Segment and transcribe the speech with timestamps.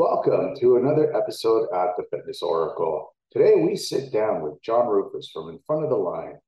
[0.00, 3.14] Welcome to another episode at the Fitness Oracle.
[3.30, 6.38] Today we sit down with John Roufas from In Front of the Line.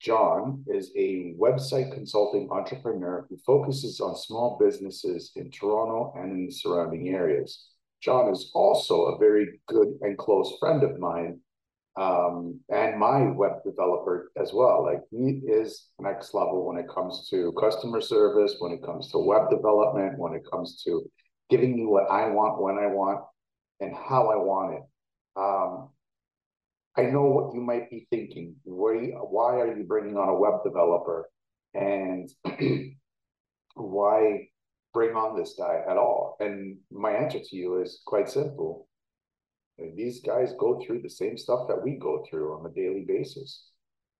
[0.00, 6.46] John is a website consulting entrepreneur who focuses on small businesses in Toronto and in
[6.46, 7.68] the surrounding areas.
[8.02, 11.38] John is also a very good and close friend of mine
[11.96, 14.82] um, and my web developer as well.
[14.82, 19.18] Like he is next level when it comes to customer service, when it comes to
[19.18, 21.08] web development, when it comes to
[21.50, 23.24] giving me what I want, when I want,
[23.80, 24.82] and how I want it.
[25.36, 25.90] Um,
[26.96, 28.56] I know what you might be thinking.
[28.64, 28.96] Why,
[29.30, 31.30] why are you bringing on a web developer?
[31.74, 32.28] And
[33.74, 34.48] why
[34.92, 36.36] bring on this guy at all?
[36.40, 38.88] And my answer to you is quite simple.
[39.94, 43.68] These guys go through the same stuff that we go through on a daily basis.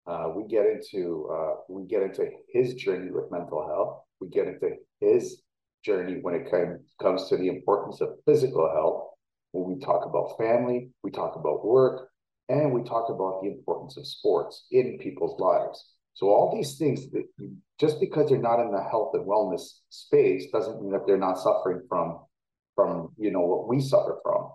[0.06, 4.02] Uh, we get into uh, we get into his journey with mental health.
[4.20, 5.42] We get into his
[5.84, 9.04] journey when it comes comes to the importance of physical health.
[9.52, 12.10] When we talk about family, we talk about work,
[12.48, 15.92] and we talk about the importance of sports in people's lives.
[16.14, 19.80] So all these things that you, just because they're not in the health and wellness
[19.88, 22.20] space doesn't mean that they're not suffering from
[22.74, 24.50] from you know what we suffer from.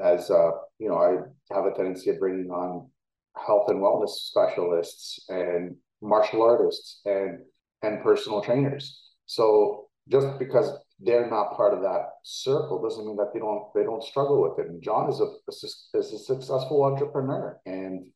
[0.00, 2.88] As uh, you know, I have a tendency of bringing on
[3.36, 7.40] health and wellness specialists and martial artists and
[7.82, 9.00] and personal trainers.
[9.26, 13.82] So just because they're not part of that circle doesn't mean that they don't they
[13.82, 14.70] don't struggle with it.
[14.70, 18.06] And John is a, a is a successful entrepreneur, and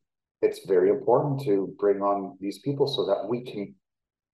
[0.43, 3.75] it's very important to bring on these people so that we can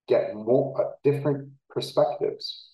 [0.09, 2.71] get more uh, different perspectives.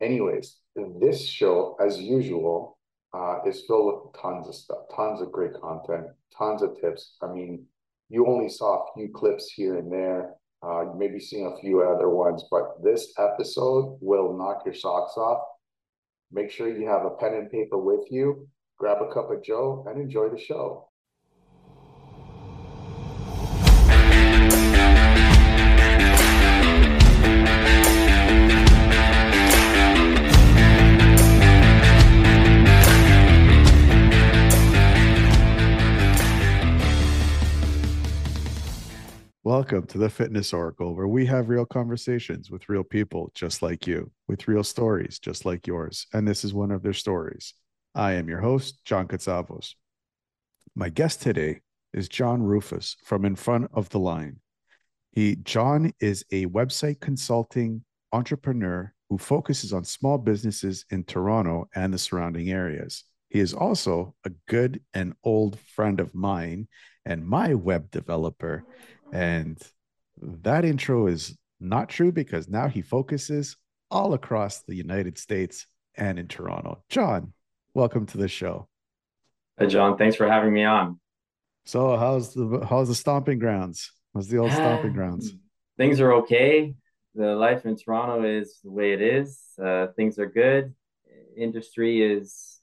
[0.00, 0.56] Anyways,
[1.00, 2.78] this show, as usual,
[3.12, 7.16] uh, is filled with tons of stuff, tons of great content, tons of tips.
[7.20, 7.66] I mean,
[8.08, 10.34] you only saw a few clips here and there.
[10.62, 14.74] Uh, you may be seeing a few other ones, but this episode will knock your
[14.74, 15.42] socks off.
[16.32, 18.48] Make sure you have a pen and paper with you,
[18.78, 20.87] grab a cup of Joe, and enjoy the show.
[39.68, 43.86] Welcome to the Fitness Oracle, where we have real conversations with real people just like
[43.86, 46.06] you, with real stories just like yours.
[46.14, 47.52] And this is one of their stories.
[47.94, 49.74] I am your host, John Katsavos.
[50.74, 51.60] My guest today
[51.92, 54.40] is John Roufas from In Front of the Line.
[55.12, 61.92] He, John is a website consulting entrepreneur who focuses on small businesses in Toronto and
[61.92, 63.04] the surrounding areas.
[63.28, 66.68] He is also a good and old friend of mine
[67.04, 68.64] and my web developer
[69.12, 69.60] and
[70.20, 73.56] that intro is not true because now he focuses
[73.90, 76.82] all across the United States and in Toronto.
[76.88, 77.32] John,
[77.74, 78.68] welcome to the show.
[79.58, 81.00] Hey John, thanks for having me on.
[81.64, 83.90] So how's the how's the stomping grounds?
[84.14, 85.32] How's the old stomping grounds?
[85.76, 86.74] Things are okay.
[87.14, 89.40] The life in Toronto is the way it is.
[89.62, 90.74] Uh, things are good.
[91.36, 92.58] Industry is,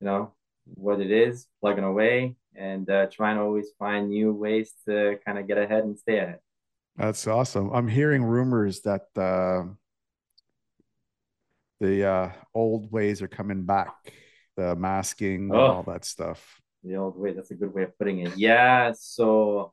[0.00, 0.32] you know,
[0.74, 5.38] what it is, plugging away and uh, trying to always find new ways to kind
[5.38, 6.38] of get ahead and stay ahead.
[6.96, 7.70] That's awesome.
[7.72, 9.64] I'm hearing rumors that uh,
[11.80, 13.94] the uh, old ways are coming back,
[14.56, 16.60] the masking, oh, all that stuff.
[16.84, 17.32] The old way.
[17.32, 18.36] That's a good way of putting it.
[18.36, 18.92] Yeah.
[18.98, 19.72] So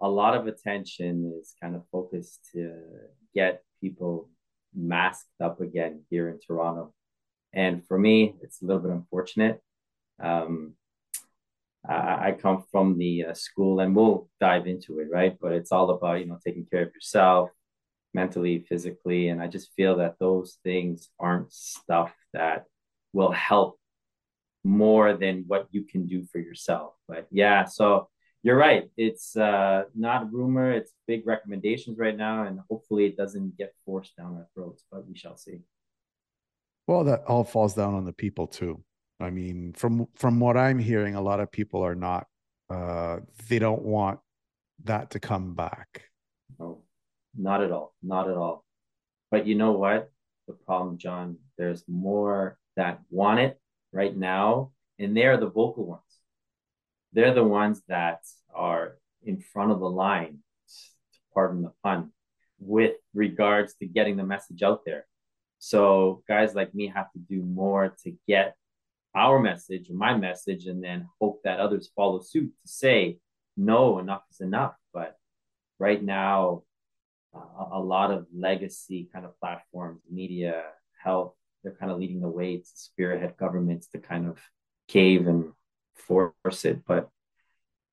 [0.00, 2.74] a lot of attention is kind of focused to
[3.34, 4.30] get people
[4.74, 6.92] masked up again here in Toronto.
[7.52, 9.60] And for me, it's a little bit unfortunate.
[10.20, 10.74] Um,
[11.88, 15.36] I, come from the uh, school, and we'll dive into it, right?
[15.40, 17.50] But it's all about you know taking care of yourself,
[18.14, 22.64] mentally, physically, and I just feel that those things aren't stuff that
[23.12, 23.78] will help
[24.64, 26.94] more than what you can do for yourself.
[27.06, 28.08] But yeah, so
[28.42, 28.90] you're right.
[28.96, 30.72] It's uh, not a rumor.
[30.72, 34.84] It's big recommendations right now, and hopefully it doesn't get forced down our throats.
[34.90, 35.60] But we shall see.
[36.86, 38.82] Well, that all falls down on the people too.
[39.24, 42.26] I mean, from from what I'm hearing, a lot of people are not.
[42.70, 44.20] Uh, they don't want
[44.84, 46.10] that to come back.
[46.58, 46.82] No,
[47.36, 47.94] not at all.
[48.02, 48.64] Not at all.
[49.30, 50.10] But you know what?
[50.46, 53.58] The problem, John, there's more that want it
[53.92, 56.02] right now, and they're the vocal ones.
[57.12, 58.20] They're the ones that
[58.54, 60.38] are in front of the line,
[61.32, 62.12] pardon the pun,
[62.58, 65.06] with regards to getting the message out there.
[65.58, 68.56] So guys like me have to do more to get
[69.14, 73.18] our message or my message and then hope that others follow suit to say
[73.56, 75.16] no enough is enough but
[75.78, 76.62] right now
[77.34, 80.62] uh, a lot of legacy kind of platforms media
[81.02, 81.34] health
[81.64, 84.38] they're kind of leading the way to spearhead governments to kind of
[84.86, 85.52] cave and
[85.94, 86.84] force it.
[86.86, 87.08] But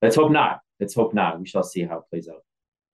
[0.02, 0.60] let's hope not.
[0.80, 1.40] Let's hope not.
[1.40, 2.42] We shall see how it plays out.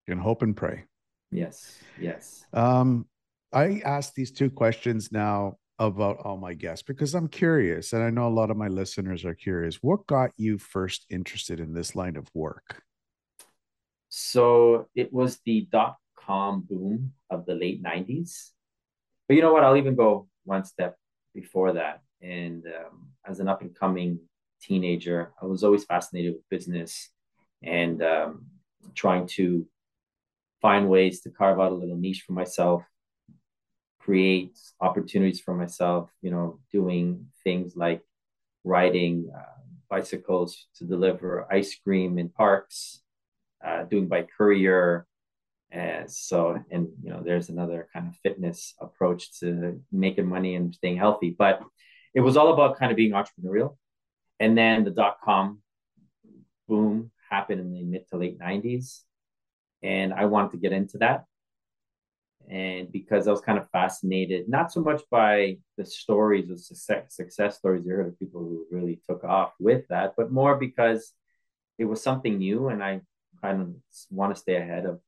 [0.08, 0.86] You can hope and pray.
[1.32, 1.78] Yes.
[2.00, 2.46] Yes.
[2.54, 3.08] Um,
[3.52, 8.10] I asked these two questions now about all my guests because I'm curious, and I
[8.10, 9.78] know a lot of my listeners are curious.
[9.82, 12.84] What got you first interested in this line of work?
[14.10, 18.50] So it was the dot com boom of the late 90s.
[19.28, 19.64] But you know what?
[19.64, 20.96] I'll even go one step
[21.34, 22.02] before that.
[22.22, 24.20] And um, as an up and coming
[24.62, 27.10] teenager, I was always fascinated with business
[27.62, 28.46] and um,
[28.96, 29.68] trying to
[30.62, 32.84] find ways to carve out a little niche for myself
[34.08, 38.02] create opportunities for myself, you know, doing things like
[38.64, 39.60] riding uh,
[39.90, 43.02] bicycles to deliver ice cream in parks,
[43.66, 45.06] uh, doing by courier.
[45.72, 50.74] And so, and you know, there's another kind of fitness approach to making money and
[50.74, 51.36] staying healthy.
[51.38, 51.60] But
[52.14, 53.76] it was all about kind of being entrepreneurial.
[54.40, 55.62] And then the dot com
[56.70, 59.02] boom happened in the mid to late 90s.
[59.84, 61.26] And I wanted to get into that
[62.50, 67.16] and because I was kind of fascinated, not so much by the stories of success,
[67.16, 71.12] success stories you heard of people who really took off with that, but more because
[71.78, 73.02] it was something new, and I
[73.42, 73.76] kind of
[74.10, 75.02] want to stay ahead of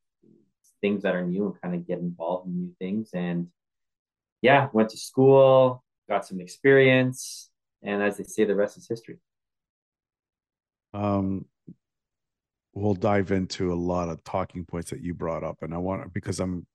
[0.82, 3.12] things that are new and kind of get involved in new things.
[3.14, 3.48] And
[4.42, 7.50] yeah, went to school, got some experience,
[7.82, 9.18] and as they say, the rest is history.
[10.94, 11.46] Um,
[12.74, 16.14] we'll dive into a lot of talking points that you brought up, and I want
[16.14, 16.66] because I'm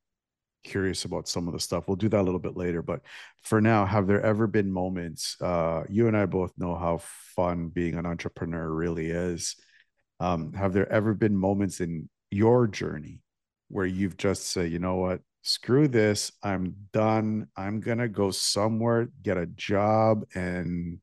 [0.65, 1.87] curious about some of the stuff.
[1.87, 2.83] We'll do that a little bit later.
[2.83, 3.03] But
[3.43, 5.37] for now, have there ever been moments?
[5.41, 6.99] Uh, you and I both know how
[7.37, 9.57] fun being an entrepreneur really is.
[10.21, 13.21] Um, have there ever been moments in your journey
[13.69, 17.49] where you've just said, you know what, screw this, I'm done.
[17.57, 20.99] I'm gonna go somewhere, get a job, and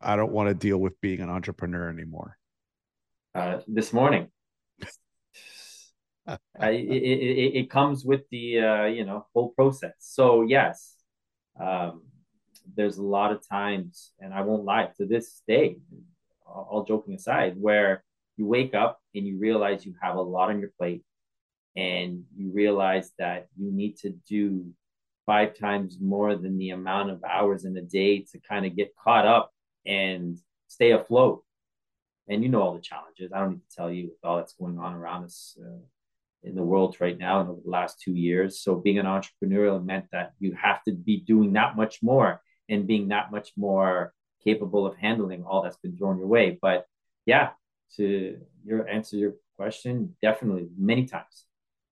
[0.00, 2.38] I don't want to deal with being an entrepreneur anymore.
[3.34, 4.28] Uh, this morning.
[6.60, 9.94] It, it, it comes with the uh, you know whole process.
[10.00, 10.94] So yes,
[11.60, 12.02] um,
[12.76, 15.78] there's a lot of times, and I won't lie, to this day,
[16.46, 18.04] all, all joking aside, where
[18.36, 21.02] you wake up and you realize you have a lot on your plate,
[21.76, 24.66] and you realize that you need to do
[25.26, 28.94] five times more than the amount of hours in a day to kind of get
[28.96, 29.52] caught up
[29.86, 30.38] and
[30.68, 31.44] stay afloat.
[32.28, 33.32] And you know all the challenges.
[33.32, 35.56] I don't need to tell you with all that's going on around us.
[35.58, 35.78] Uh,
[36.48, 38.60] in the world right now in the last two years.
[38.60, 42.86] So being an entrepreneurial meant that you have to be doing that much more and
[42.86, 44.12] being that much more
[44.42, 46.58] capable of handling all that's been thrown your way.
[46.60, 46.86] But
[47.26, 47.50] yeah,
[47.96, 51.44] to your answer your question, definitely many times.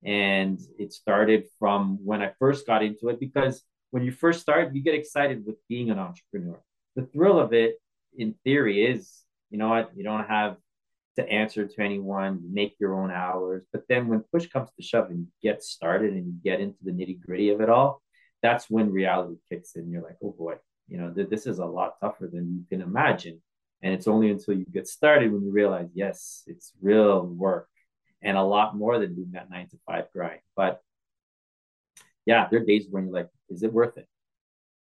[0.05, 4.75] And it started from when I first got into it because when you first start,
[4.75, 6.61] you get excited with being an entrepreneur.
[6.95, 7.77] The thrill of it,
[8.17, 10.57] in theory, is you know what, you don't have
[11.17, 13.65] to answer to anyone, make your own hours.
[13.73, 16.79] But then when push comes to shove and you get started and you get into
[16.83, 18.03] the nitty gritty of it all,
[18.43, 19.91] that's when reality kicks in.
[19.91, 20.57] You're like, oh boy,
[20.89, 23.41] you know, th- this is a lot tougher than you can imagine.
[23.83, 27.69] And it's only until you get started when you realize, yes, it's real work
[28.23, 30.41] and a lot more than doing that nine to five grind.
[30.55, 30.83] But
[32.25, 34.09] yeah, there are days when you're like, is it worth it?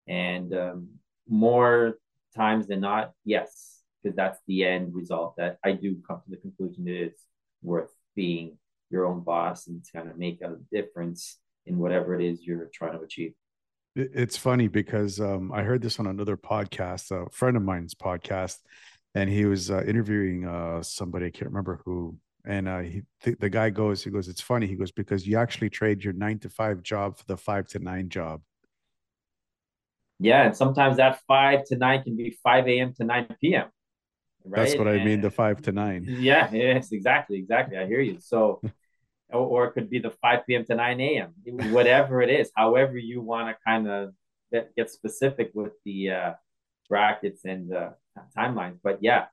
[0.06, 0.88] And um,
[1.28, 1.98] more
[2.34, 6.36] times than not, yes, because that's the end result that I do come to the
[6.36, 7.20] conclusion it is
[7.62, 8.58] worth being
[8.90, 12.68] your own boss and to kind of make a difference in whatever it is you're
[12.72, 13.32] trying to achieve.
[13.94, 18.58] It's funny because um, I heard this on another podcast, a friend of mine's podcast,
[19.14, 22.16] and he was uh, interviewing uh, somebody I can't remember who,
[22.46, 25.36] and uh, he th- the guy goes, he goes, it's funny, he goes because you
[25.36, 28.40] actually trade your nine to five job for the five to nine job.
[30.18, 32.94] Yeah, and sometimes that five to nine can be five a.m.
[32.94, 33.66] to nine p.m.
[34.44, 34.66] Right?
[34.66, 36.04] That's what I mean, the five to nine.
[36.08, 37.76] Yeah, yes, exactly, exactly.
[37.76, 38.18] I hear you.
[38.20, 38.60] So,
[39.30, 40.64] or, or, it could be the 5 p.m.
[40.66, 41.34] to 9 a.m.,
[41.72, 44.12] whatever it is, however you want to kind of
[44.52, 46.32] get, specific with the uh,
[46.88, 47.90] brackets and uh,
[48.36, 48.78] timelines.
[48.82, 49.26] But yeah,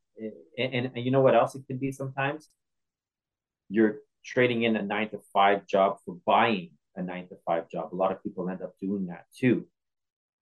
[0.57, 2.49] and, and, and you know what else it could be sometimes?
[3.69, 7.93] You're trading in a nine to five job for buying a nine to five job.
[7.93, 9.67] A lot of people end up doing that too.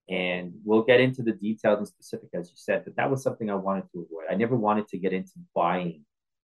[0.10, 3.50] And we'll get into the details and specific, as you said, but that was something
[3.50, 4.26] I wanted to avoid.
[4.32, 6.06] I never wanted to get into buying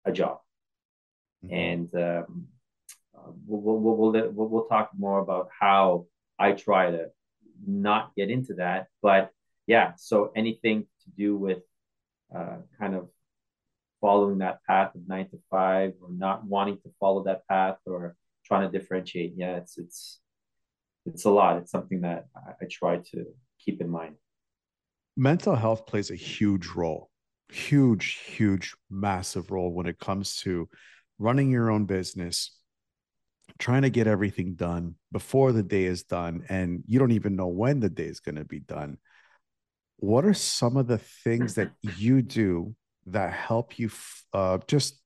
[0.05, 0.39] a job.
[1.45, 1.55] Mm-hmm.
[1.55, 2.49] And um,
[3.47, 6.07] we'll, we'll, we'll, we'll, we'll talk more about how
[6.37, 7.11] I try to
[7.65, 8.89] not get into that.
[9.03, 9.31] But
[9.69, 11.63] yeah, so anything to do with
[12.37, 13.09] uh, kind of
[14.01, 18.17] following that path of nine to five or not wanting to follow that path or
[18.45, 19.35] trying to differentiate.
[19.37, 20.19] Yeah, it's, it's,
[21.07, 21.59] it's a lot.
[21.59, 23.27] It's something that I, I try to
[23.65, 24.17] keep in mind.
[25.17, 27.11] Mental health plays a huge role,
[27.49, 30.69] huge, huge, massive role when it comes to
[31.19, 32.59] running your own business,
[33.59, 37.47] trying to get everything done before the day is done, and you don't even know
[37.47, 38.99] when the day is going to be done.
[39.99, 42.75] What are some of the things that you do
[43.07, 43.91] that help you
[44.33, 45.01] uh, just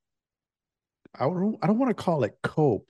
[1.14, 2.88] I don't I don't want to call it cope,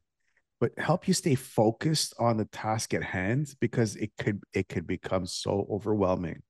[0.60, 4.86] but help you stay focused on the task at hand because it could it could
[4.86, 6.42] become so overwhelming.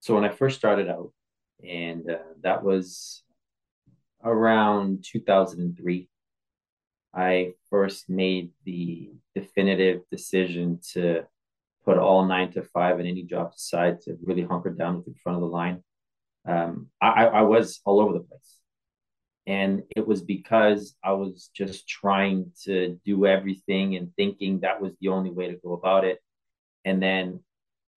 [0.00, 1.12] So when I first started out,
[1.66, 3.22] and uh, that was
[4.24, 6.08] around 2003,
[7.14, 11.24] I first made the definitive decision to
[11.84, 15.14] put all nine to five and any job aside to really hunker down at the
[15.22, 15.82] front of the line.
[16.46, 18.59] Um, I, I was all over the place.
[19.46, 24.92] And it was because I was just trying to do everything and thinking that was
[25.00, 26.20] the only way to go about it.
[26.84, 27.40] And then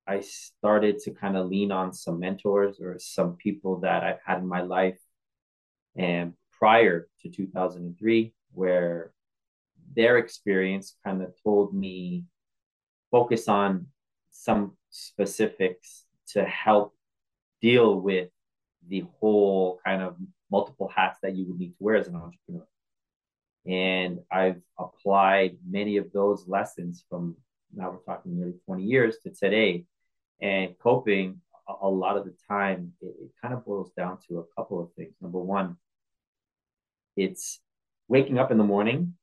[0.07, 4.39] I started to kind of lean on some mentors or some people that I've had
[4.39, 4.99] in my life
[5.95, 9.13] and prior to 2003, where
[9.95, 12.25] their experience kind of told me
[13.11, 13.87] focus on
[14.31, 16.95] some specifics to help
[17.61, 18.29] deal with
[18.87, 20.15] the whole kind of
[20.53, 22.67] multiple hats that you would need to wear as an entrepreneur.
[23.65, 27.35] And I've applied many of those lessons from
[27.75, 29.85] now we're talking nearly 20 years to today.
[30.41, 34.39] And coping, a, a lot of the time, it, it kind of boils down to
[34.39, 35.15] a couple of things.
[35.21, 35.77] Number one,
[37.17, 37.59] it's
[38.07, 39.15] waking up in the morning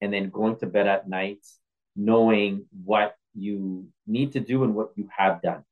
[0.00, 1.44] and then going to bed at night,
[1.94, 5.62] knowing what you need to do and what you have done.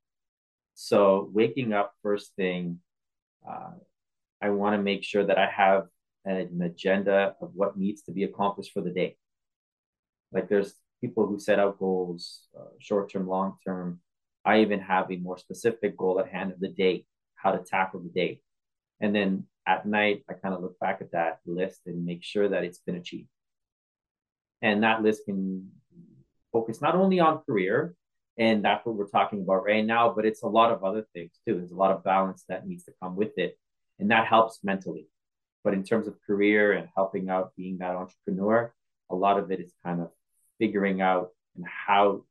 [0.75, 2.79] So waking up first thing,
[3.49, 3.71] uh,
[4.41, 5.87] I want to make sure that I have
[6.25, 9.17] an agenda of what needs to be accomplished for the day.
[10.31, 13.99] Like there's people who set out goals, uh, short term, long term.
[14.43, 18.01] I even have a more specific goal at hand of the day, how to tackle
[18.01, 18.41] the day.
[18.99, 22.49] And then at night, I kind of look back at that list and make sure
[22.49, 23.29] that it's been achieved.
[24.61, 25.69] And that list can
[26.51, 27.95] focus not only on career,
[28.37, 31.31] and that's what we're talking about right now, but it's a lot of other things
[31.47, 31.57] too.
[31.57, 33.57] There's a lot of balance that needs to come with it
[33.99, 35.07] and that helps mentally.
[35.63, 38.73] But in terms of career and helping out being that entrepreneur,
[39.09, 40.11] a lot of it is kind of
[40.59, 42.23] figuring out and how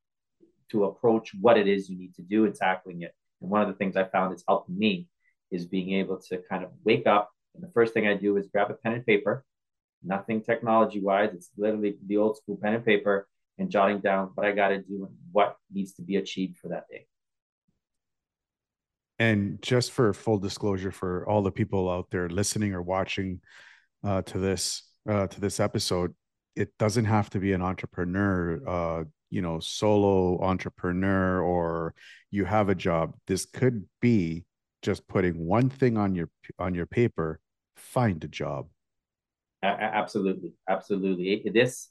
[0.71, 3.15] to approach what it is you need to do and tackling it.
[3.41, 5.09] And one of the things I found is helping me
[5.51, 7.31] is being able to kind of wake up.
[7.55, 9.45] And the first thing I do is grab a pen and paper,
[10.03, 11.31] nothing technology wise.
[11.35, 13.29] It's literally the old school pen and paper
[13.59, 16.69] and jotting down what I got to do and what needs to be achieved for
[16.69, 17.07] that day.
[19.19, 23.41] And just for full disclosure for all the people out there listening or watching
[24.03, 26.15] uh, to this uh, to this episode,
[26.57, 31.95] it doesn't have to be an entrepreneur, uh, you know, solo entrepreneur, or
[32.31, 33.15] you have a job.
[33.27, 34.45] This could be
[34.83, 36.29] just putting one thing on your
[36.59, 37.41] on your paper.
[37.77, 38.67] Find a job.
[39.63, 41.51] Absolutely, absolutely.
[41.53, 41.89] This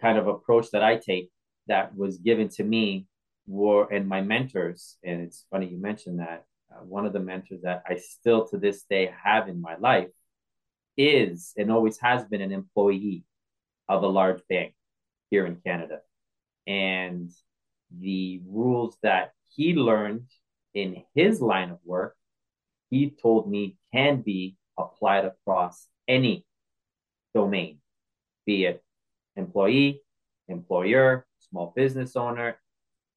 [0.00, 1.30] kind of approach that I take
[1.68, 3.06] that was given to me
[3.46, 7.62] were and my mentors and it's funny you mentioned that uh, one of the mentors
[7.62, 10.08] that i still to this day have in my life
[10.96, 13.24] is and always has been an employee
[13.88, 14.74] of a large bank
[15.30, 16.00] here in canada.
[16.66, 17.30] And
[17.90, 20.28] the rules that he learned
[20.74, 22.16] in his line of work
[22.90, 26.46] he told me can be applied across any
[27.34, 27.78] domain
[28.46, 28.82] be it
[29.36, 30.00] employee
[30.48, 32.58] employer small business owner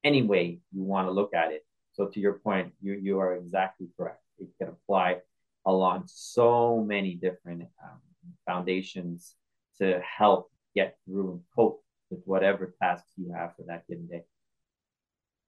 [0.06, 1.66] any way you want to look at it.
[1.94, 4.22] So to your point, you you are exactly correct.
[4.38, 5.18] It can apply
[5.66, 8.00] along so many different um,
[8.46, 9.36] foundations
[9.80, 14.24] to help get through and cope with whatever tasks you have for that given day.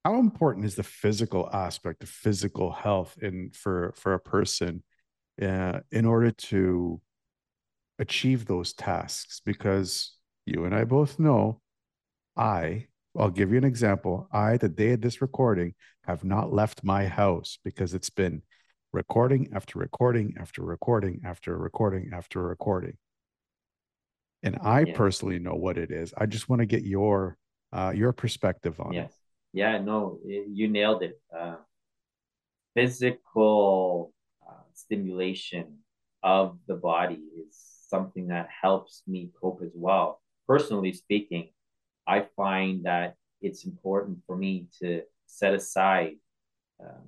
[0.03, 4.83] How important is the physical aspect of physical health in for for a person
[5.41, 6.99] uh, in order to
[7.99, 9.41] achieve those tasks?
[9.45, 11.61] Because you and I both know
[12.37, 12.87] I
[13.17, 14.27] I'll give you an example.
[14.31, 18.41] I, the day of this recording, have not left my house because it's been
[18.93, 22.97] recording after recording after recording after recording after recording.
[24.43, 24.93] And I yeah.
[24.95, 26.13] personally know what it is.
[26.17, 27.37] I just want to get your
[27.73, 29.09] uh, your perspective on yes.
[29.09, 29.15] it.
[29.53, 31.19] Yeah, no, you nailed it.
[31.35, 31.55] Uh,
[32.75, 34.13] physical
[34.47, 35.79] uh, stimulation
[36.23, 37.57] of the body is
[37.89, 40.21] something that helps me cope as well.
[40.47, 41.49] Personally speaking,
[42.07, 46.15] I find that it's important for me to set aside
[46.79, 47.07] um,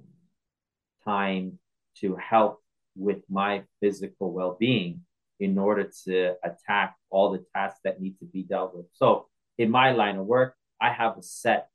[1.06, 1.60] time
[2.02, 2.62] to help
[2.96, 5.02] with my physical well being
[5.40, 8.86] in order to attack all the tasks that need to be dealt with.
[8.94, 9.28] So,
[9.58, 11.70] in my line of work, I have a set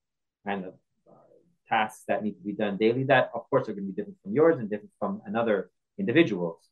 [0.47, 0.75] kind of
[1.11, 1.15] uh,
[1.69, 4.19] tasks that need to be done daily that, of course, are going to be different
[4.23, 6.69] from yours and different from another individual's,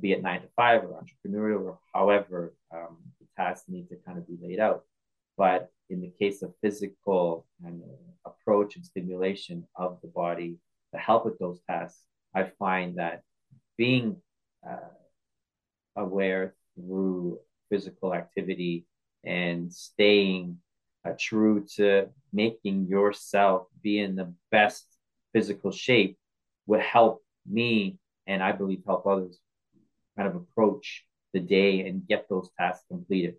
[0.00, 4.18] be it nine to five or entrepreneurial or however um, the tasks need to kind
[4.18, 4.84] of be laid out.
[5.38, 7.70] But in the case of physical uh,
[8.26, 10.58] approach and stimulation of the body
[10.92, 12.02] to help with those tasks,
[12.34, 13.22] I find that
[13.76, 14.16] being
[14.68, 14.92] uh,
[15.96, 17.38] aware through
[17.70, 18.86] physical activity
[19.24, 20.58] and staying
[21.04, 24.84] uh, true to making yourself be in the best
[25.32, 26.18] physical shape
[26.66, 29.38] would help me and I believe help others
[30.16, 33.36] kind of approach the day and get those tasks completed.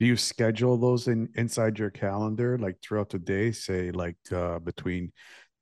[0.00, 3.52] Do you schedule those in inside your calendar, like throughout the day?
[3.52, 5.12] Say, like uh, between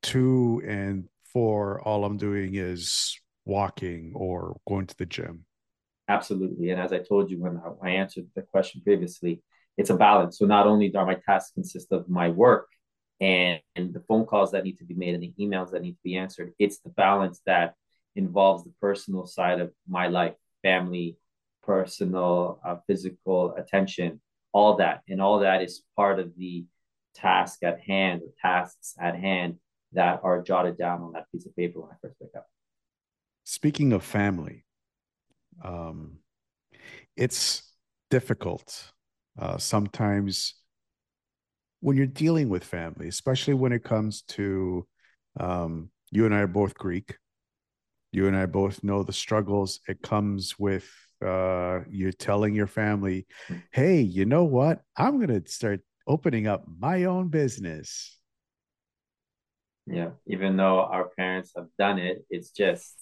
[0.05, 5.45] two and four, all I'm doing is walking or going to the gym.
[6.09, 6.71] Absolutely.
[6.71, 9.43] And as I told you when I answered the question previously,
[9.77, 10.39] it's a balance.
[10.39, 12.69] So not only are my tasks consist of my work
[13.21, 15.93] and, and the phone calls that need to be made and the emails that need
[15.93, 17.75] to be answered, it's the balance that
[18.15, 21.17] involves the personal side of my life, family,
[21.63, 24.21] personal, uh, physical attention,
[24.53, 25.03] all that.
[25.09, 26.65] And all that is part of the
[27.15, 29.57] task at hand or tasks at hand
[29.93, 32.47] that are jotted down on that piece of paper when I first wake up.
[33.45, 34.65] Speaking of family,
[35.65, 36.19] um,
[37.17, 37.63] it's
[38.11, 38.93] difficult
[39.39, 40.55] uh, sometimes
[41.81, 44.87] when you're dealing with family, especially when it comes to
[45.39, 47.17] um, you and I are both Greek.
[48.13, 50.91] You and I both know the struggles it comes with
[51.25, 53.27] uh, you're telling your family,
[53.73, 54.83] hey, you know what?
[54.97, 58.19] I'm going to start opening up my own business.
[59.87, 62.95] Yeah, even though our parents have done it, it's just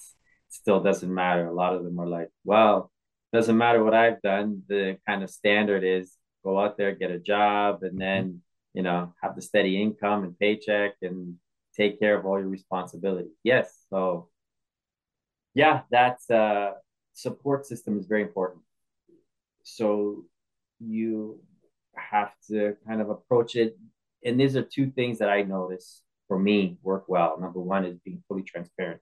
[0.48, 1.46] still doesn't matter.
[1.46, 2.92] A lot of them are like, well,
[3.32, 4.62] doesn't matter what I've done.
[4.68, 8.40] The kind of standard is go out there, get a job, and then,
[8.72, 11.34] you know, have the steady income and paycheck and
[11.76, 13.32] take care of all your responsibilities.
[13.42, 13.74] Yes.
[13.90, 14.28] So,
[15.54, 16.72] yeah, that's, uh,
[17.16, 18.62] support system is very important.
[19.64, 20.24] So,
[20.78, 21.40] you
[21.96, 23.76] have to kind of approach it.
[24.24, 27.38] And these are two things that I notice for me work well.
[27.40, 29.00] Number one is being fully transparent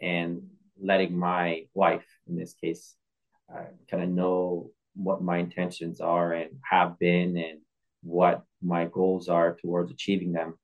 [0.00, 0.42] and
[0.80, 2.94] letting my wife, in this case,
[3.52, 7.60] uh, kind of know what my intentions are and have been and
[8.02, 10.58] what my goals are towards achieving them.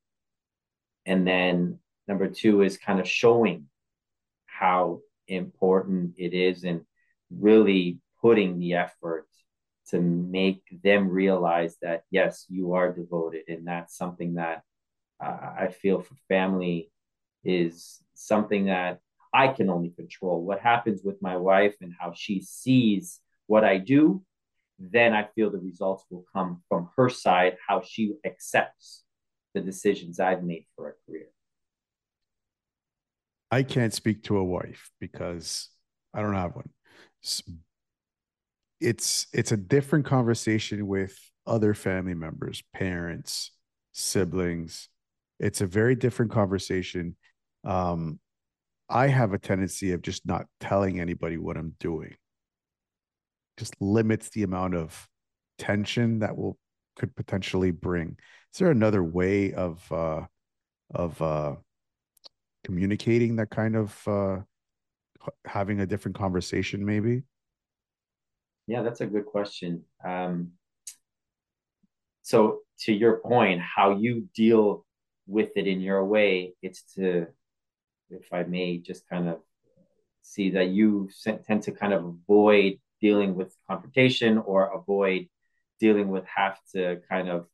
[1.06, 3.66] And then number two is kind of showing
[4.46, 6.82] how important it is and
[7.30, 9.26] really putting the effort
[9.88, 14.62] to make them realize that yes you are devoted and that's something that
[15.24, 16.90] uh, i feel for family
[17.44, 19.00] is something that
[19.32, 20.42] I can only control.
[20.42, 24.22] What happens with my wife and how she sees what I do,
[24.78, 29.04] then I feel the results will come from her side, how she accepts
[29.54, 31.26] the decisions I've made for a career.
[33.50, 35.68] I can't speak to a wife because
[36.14, 36.70] I don't have one.
[38.80, 43.50] It's it's a different conversation with other family members, parents,
[43.92, 44.88] siblings.
[45.38, 47.16] It's a very different conversation.
[47.64, 48.20] Um,
[48.88, 52.14] I have a tendency of just not telling anybody what I'm doing.
[53.56, 55.08] Just limits the amount of
[55.58, 56.58] tension that will
[56.96, 58.16] could potentially bring.
[58.52, 60.22] Is there another way of uh
[60.94, 61.56] of uh
[62.64, 64.38] communicating that kind of uh
[65.44, 67.22] having a different conversation maybe?
[68.66, 69.84] Yeah, that's a good question.
[70.04, 70.52] Um
[72.22, 74.86] so to your point, how you deal
[75.26, 77.26] with it in your way, it's to
[78.10, 79.40] if I may just kind of
[80.22, 85.28] see that you tend to kind of avoid dealing with confrontation or avoid
[85.80, 87.46] dealing with have to kind of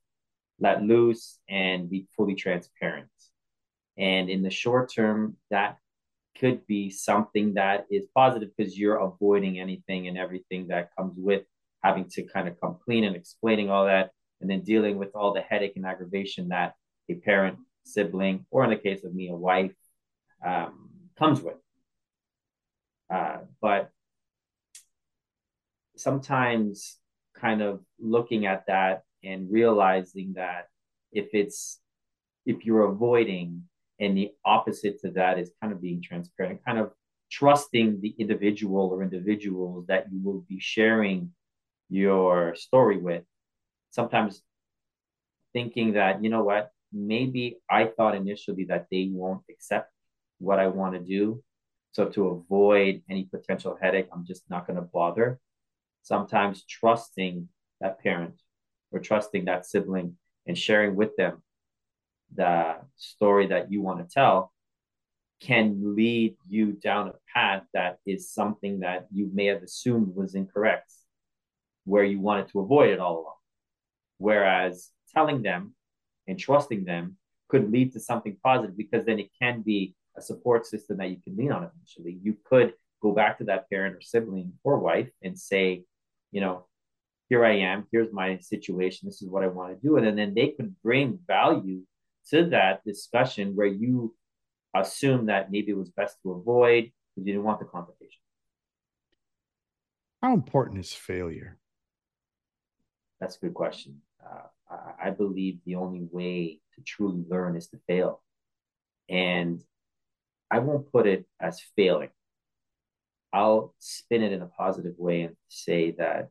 [0.59, 3.09] let loose and be fully transparent.
[3.99, 5.79] And in the short term, that
[6.39, 11.45] could be something that is positive because you're avoiding anything and everything that comes with
[11.83, 15.33] having to kind of come clean and explaining all that and then dealing with all
[15.33, 16.75] the headache and aggravation that
[17.09, 19.73] a parent, sibling, or in the case of me, a wife
[20.45, 21.57] um, comes with.
[23.09, 23.91] Uh, but
[25.97, 26.99] sometimes
[27.35, 30.67] kind of looking at that and realizing that
[31.13, 31.81] if it's
[32.45, 33.63] if you're avoiding
[34.01, 36.91] and the opposite to that is kind of being transparent kind of
[37.31, 41.31] trusting the individual or individuals that you will be sharing
[41.89, 43.25] your story with
[43.91, 44.43] sometimes
[45.53, 49.91] thinking that you know what maybe i thought initially that they won't accept
[50.39, 51.43] what I want to do.
[51.93, 55.41] So to avoid any potential headache, I'm just not going to bother.
[56.03, 57.49] Sometimes trusting
[57.81, 58.35] that parent
[58.93, 61.43] or trusting that sibling and sharing with them
[62.35, 64.53] the story that you want to tell
[65.41, 70.35] can lead you down a path that is something that you may have assumed was
[70.35, 70.93] incorrect,
[71.85, 73.35] where you wanted to avoid it all along.
[74.19, 75.75] Whereas telling them
[76.27, 77.17] and trusting them
[77.49, 81.19] could lead to something positive because then it can be a support system that you
[81.23, 82.19] can lean on eventually.
[82.23, 85.85] You could go back to that parent or sibling or wife and say,
[86.33, 86.67] you know,
[87.29, 89.97] here I am, here's my situation, this is what I want to do.
[89.97, 91.83] And then they could bring value
[92.31, 94.15] to that discussion where you
[94.75, 98.21] assume that maybe it was best to avoid because you didn't want the confrontation.
[100.23, 101.59] How important is failure?
[103.21, 104.03] That's a good question.
[104.25, 108.23] Uh, I, I believe the only way to truly learn is to fail.
[109.09, 109.63] And
[110.51, 112.11] I won't put it as failing.
[113.33, 116.31] I'll spin it in a positive way and say that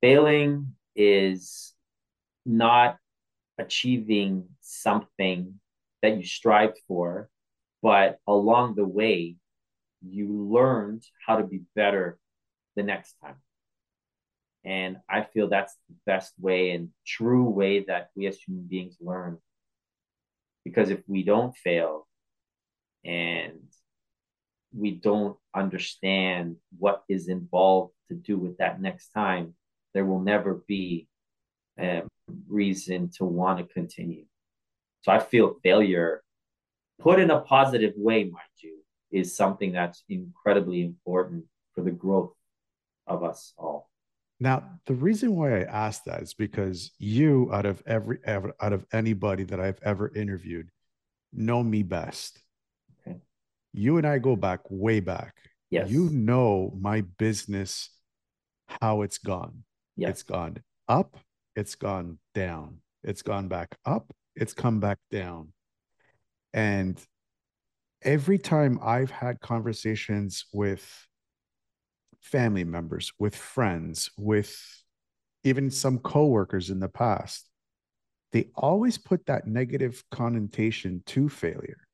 [0.00, 1.74] failing is
[2.46, 2.98] not
[3.58, 5.60] achieving something
[6.02, 7.28] that you strived for,
[7.82, 9.36] but along the way,
[10.06, 12.18] you learned how to be better
[12.76, 13.36] the next time.
[14.64, 18.96] And I feel that's the best way and true way that we as human beings
[19.00, 19.38] learn.
[20.64, 22.06] Because if we don't fail
[23.04, 23.60] and
[24.72, 29.54] we don't understand what is involved to do with that next time,
[29.94, 31.08] there will never be
[31.78, 32.02] a
[32.48, 34.24] reason to want to continue.
[35.02, 36.22] So I feel failure,
[36.98, 38.78] put in a positive way, mind you,
[39.10, 42.32] is something that's incredibly important for the growth
[43.06, 43.88] of us all.
[44.40, 48.72] Now, the reason why I asked that is because you, out of every ever, out
[48.72, 50.70] of anybody that I've ever interviewed,
[51.32, 52.40] know me best.
[53.00, 53.18] Okay.
[53.72, 55.34] You and I go back way back.
[55.70, 55.90] Yes.
[55.90, 57.90] You know my business,
[58.80, 59.64] how it's gone.
[59.96, 60.10] Yes.
[60.10, 61.16] It's gone up,
[61.58, 65.52] it's gone down, it's gone back up, it's come back down.
[66.54, 66.96] And
[68.00, 70.88] every time I've had conversations with
[72.20, 74.56] family members, with friends, with
[75.42, 77.50] even some coworkers in the past,
[78.30, 81.88] they always put that negative connotation to failure.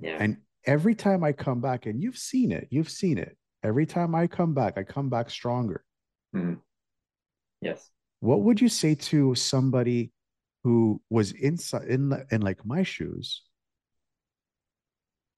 [0.00, 0.16] Yeah.
[0.18, 3.36] And every time I come back, and you've seen it, you've seen it.
[3.62, 5.84] Every time I come back, I come back stronger.
[6.34, 6.54] Mm-hmm.
[7.60, 7.90] Yes.
[8.20, 10.12] What would you say to somebody
[10.64, 13.42] who was inside in in like my shoes,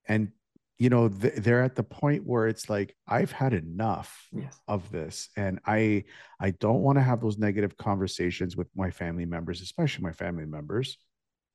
[0.07, 0.31] and
[0.79, 4.59] you know th- they're at the point where it's like I've had enough yes.
[4.67, 6.05] of this, and I
[6.39, 10.45] I don't want to have those negative conversations with my family members, especially my family
[10.45, 10.97] members.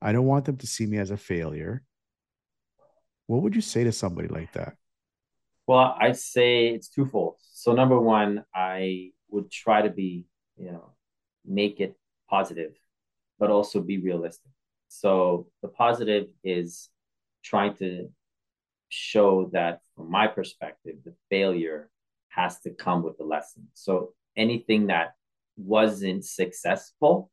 [0.01, 1.83] I don't want them to see me as a failure.
[3.27, 4.75] What would you say to somebody like that?
[5.67, 7.37] Well, I say it's twofold.
[7.41, 10.27] So number one, I would try to be,
[10.57, 10.93] you know,
[11.45, 11.97] make it
[12.29, 12.73] positive,
[13.39, 14.51] but also be realistic.
[14.89, 16.89] So the positive is
[17.45, 18.09] trying to
[18.89, 21.91] show that from my perspective, the failure
[22.29, 23.69] has to come with the lesson.
[23.75, 25.15] So anything that
[25.57, 27.31] wasn't successful,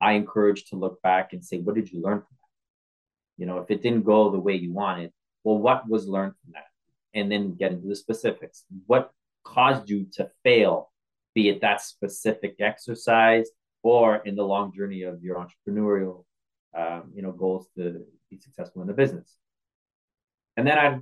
[0.00, 3.42] I encourage to look back and say, what did you learn from that?
[3.42, 5.12] You know, if it didn't go the way you wanted,
[5.44, 6.66] well, what was learned from that?
[7.14, 8.64] And then get into the specifics.
[8.86, 9.10] What
[9.44, 10.92] caused you to fail
[11.38, 13.48] be it that specific exercise
[13.84, 16.24] or in the long journey of your entrepreneurial,
[16.76, 19.36] um, you know, goals to be successful in the business.
[20.56, 21.00] And then I'd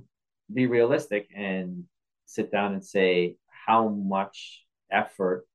[0.53, 1.85] be realistic and
[2.27, 5.47] sit down and say, how much effort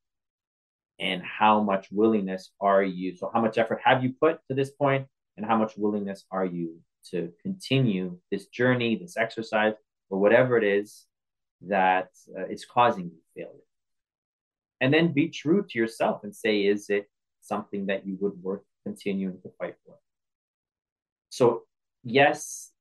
[0.99, 3.15] and how much willingness are you?
[3.15, 6.45] So, how much effort have you put to this point, and how much willingness are
[6.45, 6.81] you
[7.13, 9.75] to continue this journey, this exercise,
[10.11, 11.07] or whatever it is
[11.69, 13.72] that uh, is causing you failure?
[14.83, 17.09] And then be true to yourself and say, is it
[17.41, 19.95] something that you would worth continuing to fight for?
[21.31, 21.63] So,
[22.03, 22.73] yes,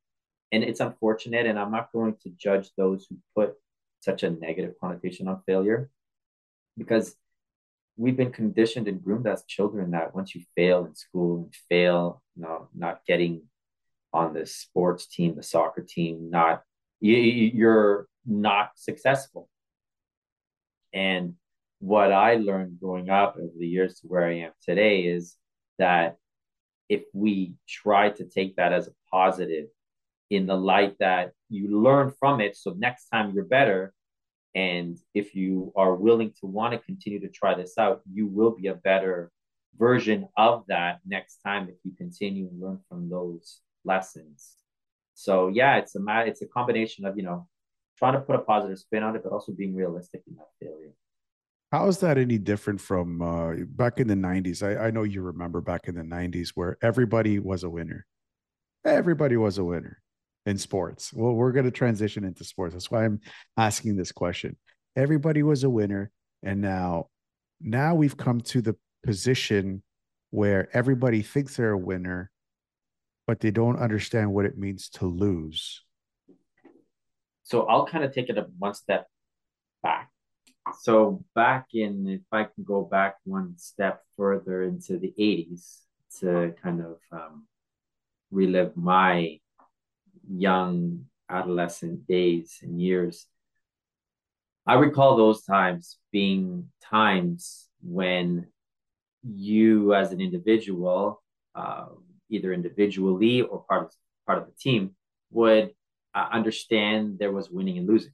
[0.52, 3.54] and it's unfortunate, and I'm not going to judge those who put
[4.00, 5.92] such a negative connotation on failure
[6.76, 7.16] because
[7.98, 12.24] we've been conditioned and groomed as children that once you fail in school and fail,
[12.36, 13.44] you know, not getting
[14.12, 16.64] on the sports team, the soccer team, not
[17.00, 19.48] you, you're not successful.
[20.94, 21.36] And
[21.82, 25.36] what I learned growing up over the years to where I am today is
[25.80, 26.18] that
[26.90, 29.68] if we try to take that as a positive
[30.30, 33.94] in the light that you learn from it, so next time you're better.
[34.54, 38.52] And if you are willing to want to continue to try this out, you will
[38.52, 39.32] be a better
[39.78, 44.52] version of that next time if you continue and learn from those lessons.
[45.16, 47.48] So yeah, it's a it's a combination of you know
[47.98, 50.94] trying to put a positive spin on it, but also being realistic in that failure.
[51.72, 54.62] How is that any different from uh, back in the 90s?
[54.62, 58.06] I, I know you remember back in the 90s where everybody was a winner.
[58.84, 60.02] Everybody was a winner
[60.46, 61.14] in sports.
[61.14, 62.74] Well, we're going to transition into sports.
[62.74, 63.22] That's why I'm
[63.56, 64.58] asking this question.
[64.98, 66.12] Everybody was a winner.
[66.44, 67.08] And now,
[67.62, 69.82] now we've come to the position
[70.32, 72.32] where everybody thinks they're a winner,
[73.28, 75.84] but they don't understand what it means to lose.
[77.44, 79.08] So I'll kind of take it one step
[79.82, 80.11] back
[80.80, 85.80] so back in, if I can go back one step further into the 80s
[86.20, 87.48] to kind of um,
[88.32, 89.40] relive my
[90.30, 93.28] young adolescent days and years,
[94.66, 98.48] I recall those times being times when
[99.24, 101.22] you, as an individual,
[101.56, 101.88] uh,
[102.30, 103.92] either individually or part of
[104.26, 104.96] part of the team,
[105.32, 105.72] would
[106.14, 108.14] uh, understand there was winning and losing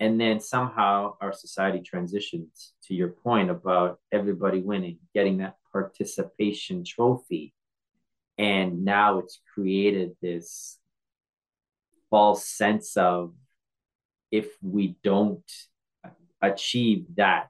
[0.00, 6.84] and then somehow our society transitions to your point about everybody winning getting that participation
[6.84, 7.54] trophy.
[8.36, 10.78] And now it's created this
[12.10, 13.32] false sense of
[14.30, 15.50] if we don't
[16.42, 17.48] achieve that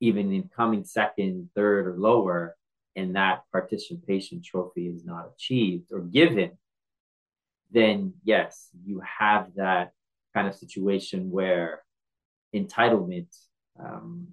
[0.00, 2.56] even in coming second third or lower
[2.96, 6.50] and that participation trophy is not achieved or given
[7.70, 9.92] then yes you have that
[10.34, 11.82] kind of situation where
[12.54, 13.28] entitlement,
[13.78, 14.26] um,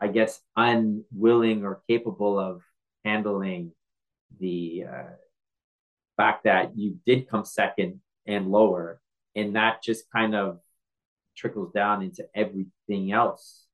[0.00, 2.62] I guess, unwilling or capable of
[3.04, 3.72] handling
[4.38, 5.12] the uh,
[6.16, 9.00] fact that you did come second and lower,
[9.34, 10.60] and that just kind of
[11.36, 13.66] trickles down into everything else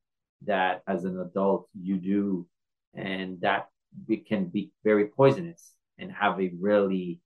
[0.46, 2.46] that as an adult you do,
[2.94, 3.68] and that
[4.08, 7.20] it can be very poisonous and have a really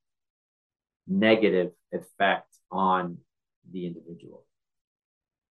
[1.07, 3.19] negative effect on
[3.73, 4.45] the individual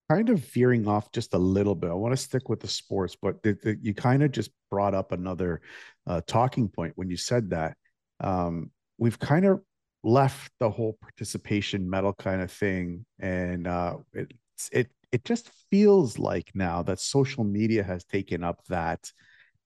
[0.09, 1.91] kind of veering off just a little bit.
[1.91, 4.95] I want to stick with the sports, but the, the, you kind of just brought
[4.95, 5.61] up another
[6.07, 7.77] uh, talking point when you said that.
[8.19, 9.61] Um, we've kind of
[10.03, 14.33] left the whole participation medal kind of thing, and uh, it
[14.71, 19.11] it it just feels like now that social media has taken up that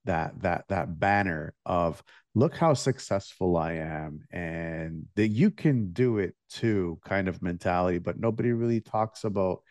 [0.04, 2.02] that that that banner of
[2.34, 7.98] look how successful I am and that you can do it too kind of mentality,
[7.98, 9.62] but nobody really talks about,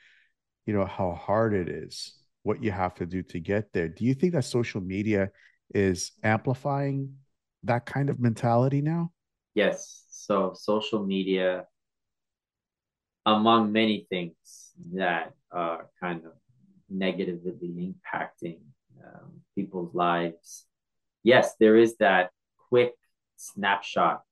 [0.65, 3.89] you know, how hard it is, what you have to do to get there.
[3.89, 5.29] Do you think that social media
[5.73, 7.15] is amplifying
[7.63, 9.11] that kind of mentality now?
[9.55, 10.05] Yes.
[10.09, 11.65] So social media,
[13.25, 16.31] among many things that are kind of
[16.89, 18.59] negatively impacting
[19.03, 20.65] um, people's lives.
[21.23, 22.31] Yes, there is that
[22.73, 22.95] quick
[23.35, 24.23] snapshot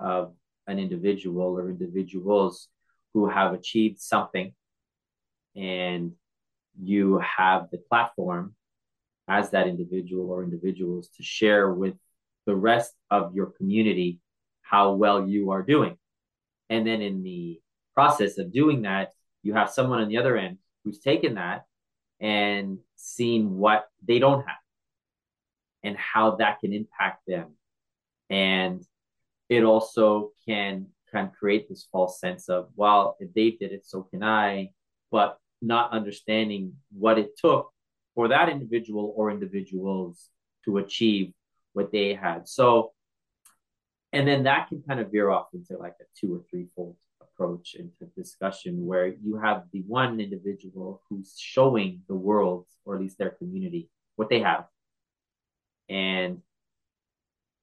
[0.00, 0.32] of
[0.66, 2.68] an individual or individuals
[3.12, 4.54] who have achieved something
[5.54, 6.12] and
[6.80, 8.54] you have the platform
[9.28, 11.92] as that individual or individuals to share with
[12.46, 14.20] the rest of your community
[14.62, 15.98] how well you are doing.
[16.70, 17.60] And then in the
[17.92, 19.10] process of doing that
[19.42, 21.66] you have someone on the other end who's taken that
[22.20, 24.64] and seen what they don't have
[25.82, 27.48] and how that can impact them
[28.32, 28.82] and
[29.50, 34.02] it also can can create this false sense of well if they did it so
[34.02, 34.70] can i.
[35.10, 37.70] But not understanding what it took
[38.14, 40.30] for that individual or individuals
[40.64, 41.32] to achieve
[41.74, 42.48] what they had.
[42.48, 42.92] So
[44.14, 46.96] and then that can kind of veer off into like a two or three fold
[47.20, 53.00] approach into discussion where you have the one individual who's showing the world or at
[53.02, 54.64] least their community what they have.
[55.88, 56.42] And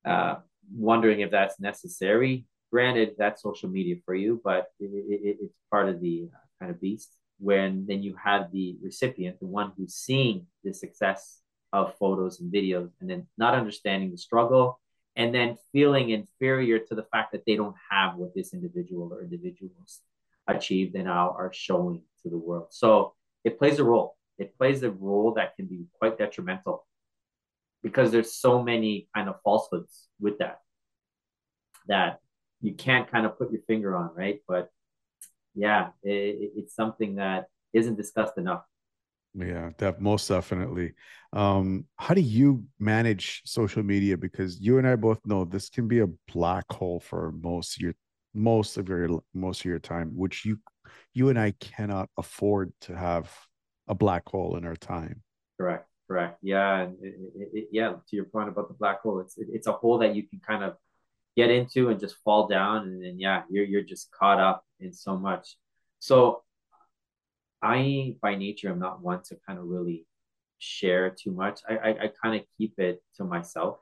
[0.06, 0.38] uh,
[0.74, 2.46] wondering if that's necessary.
[2.72, 6.72] Granted, that's social media for you, but it, it, it's part of the uh, kind
[6.72, 7.16] of beast.
[7.40, 11.40] When then you have the recipient, the one who's seeing the success
[11.72, 14.80] of photos and videos, and then not understanding the struggle,
[15.16, 19.22] and then feeling inferior to the fact that they don't have what this individual or
[19.22, 20.02] individuals
[20.48, 22.68] achieved and now are showing to the world.
[22.72, 24.16] So it plays a role.
[24.38, 26.86] It plays a role that can be quite detrimental
[27.84, 30.60] because there's so many kind of falsehoods with that
[31.88, 32.20] that
[32.62, 34.42] you can't kind of put your finger on, right?
[34.48, 34.70] But
[35.56, 38.64] yeah, it, it's something that isn't discussed enough.
[39.34, 40.94] Yeah, that most definitely.
[41.34, 44.18] Um, how do you manage social media?
[44.18, 47.82] Because you and I both know this can be a black hole for most of
[47.82, 47.94] your
[48.34, 50.58] most of your most of your time, which you
[51.14, 53.32] you and I cannot afford to have
[53.88, 55.24] a black hole in our time.
[55.60, 55.89] Correct.
[56.10, 56.40] Correct.
[56.42, 56.82] Yeah.
[56.82, 57.92] And it, it, it, yeah.
[57.92, 60.64] To your point about the black hole, it's it's a hole that you can kind
[60.64, 60.76] of
[61.38, 64.94] get into and just fall down, and then yeah, you're you're just caught up in
[64.94, 65.58] so much.
[66.00, 66.44] So,
[67.62, 70.06] I by nature am not one to kind of really
[70.58, 71.62] share too much.
[71.70, 73.80] I I, I kind of keep it to myself,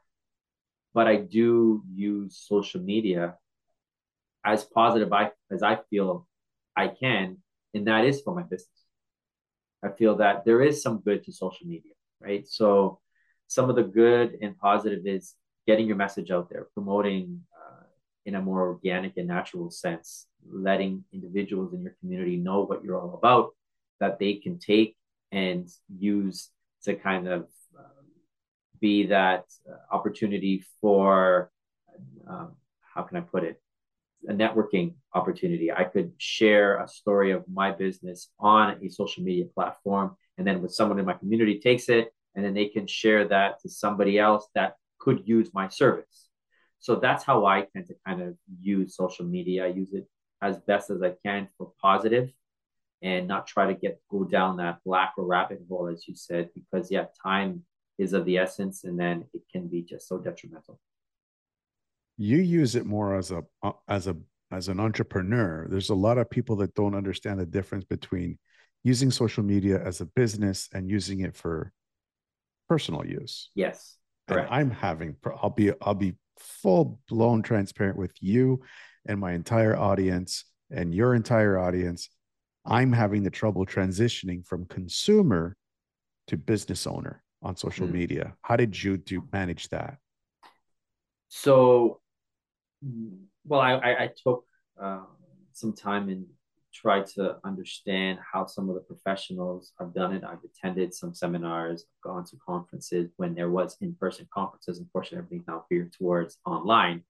[0.94, 3.38] but I do use social media
[4.46, 6.28] as positive I, as I feel
[6.76, 7.38] I can,
[7.74, 8.70] and that is for my business.
[9.84, 12.48] I feel that there is some good to social media, right?
[12.48, 13.00] So
[13.48, 17.84] some of the good and positive is getting your message out there, promoting uh,
[18.26, 23.00] in a more organic and natural sense, letting individuals in your community know what you're
[23.00, 23.50] all about,
[24.00, 24.96] that they can take
[25.32, 26.50] and use
[26.84, 27.42] to kind of
[27.78, 28.06] um,
[28.80, 31.52] be that uh, opportunity for
[32.28, 32.54] um,
[32.94, 33.62] how can I put it?
[34.28, 35.72] A networking opportunity.
[35.72, 40.62] I could share a story of my business on a social media platform, and then
[40.62, 44.20] with someone in my community takes it, and then they can share that to somebody
[44.20, 46.30] else that could use my service.
[46.80, 49.66] So that's how I tend to kind of use social media.
[49.66, 50.08] I use it
[50.42, 52.32] as best as I can for positive
[53.02, 56.50] and not try to get go down that black or rabbit hole as you said
[56.56, 57.64] because yeah time
[57.98, 60.80] is of the essence and then it can be just so detrimental
[62.18, 64.16] you use it more as a uh, as a
[64.52, 68.38] as an entrepreneur there's a lot of people that don't understand the difference between
[68.84, 71.72] using social media as a business and using it for
[72.70, 74.50] personal use yes correct.
[74.50, 78.62] and i'm having i'll be i'll be full blown transparent with you
[79.08, 82.10] and my entire audience and your entire audience
[82.68, 85.56] I'm having the trouble transitioning from consumer
[86.28, 87.94] to business owner on social mm.
[87.94, 88.36] media.
[88.42, 89.98] How did you do manage that?
[91.30, 92.02] So,
[93.46, 94.44] well, I, I, I took
[94.80, 95.04] uh,
[95.54, 96.26] some time and
[96.80, 100.24] tried to understand how some of the professionals have done it.
[100.24, 104.80] I've attended some seminars, gone to conferences when there was in-person conferences.
[104.80, 107.04] Unfortunately, everything's now veered towards online.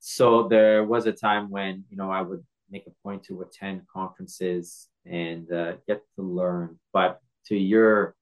[0.00, 3.82] So there was a time when you know I would make a point to attend
[3.92, 6.78] conferences and uh, get to learn.
[6.92, 8.14] But to your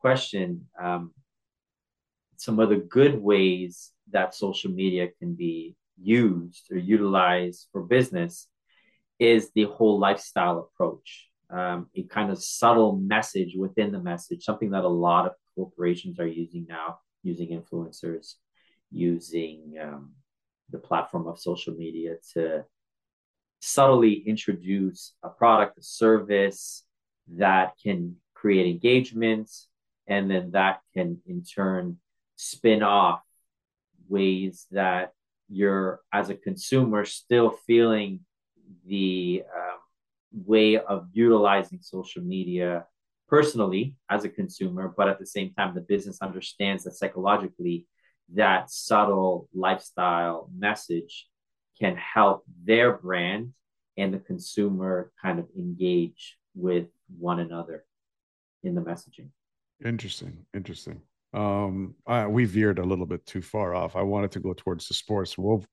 [0.00, 1.12] question, um,
[2.36, 8.46] some of the good ways that social media can be used or utilized for business
[9.18, 11.28] is the whole lifestyle approach.
[11.50, 16.20] Um, a kind of subtle message within the message, something that a lot of corporations
[16.20, 18.34] are using now, using influencers,
[18.90, 20.12] using um,
[20.70, 22.64] the platform of social media to
[23.60, 26.84] subtly introduce a product, a service
[27.36, 29.50] that can create engagement,
[30.06, 31.98] and then that can in turn
[32.36, 33.20] spin off
[34.08, 35.12] ways that
[35.48, 38.20] you're, as a consumer, still feeling
[38.88, 39.78] the um,
[40.46, 42.86] way of utilizing social media
[43.28, 47.86] personally as a consumer, but at the same time, the business understands that psychologically
[48.34, 51.28] that subtle lifestyle message
[51.80, 53.52] can help their brand
[53.96, 56.86] and the consumer kind of engage with
[57.18, 57.84] one another
[58.62, 59.28] in the messaging.
[59.84, 60.44] Interesting.
[60.54, 61.00] Interesting.
[61.32, 63.96] Um, I, we veered a little bit too far off.
[63.96, 65.36] I wanted to go towards the sports.
[65.36, 65.64] We'll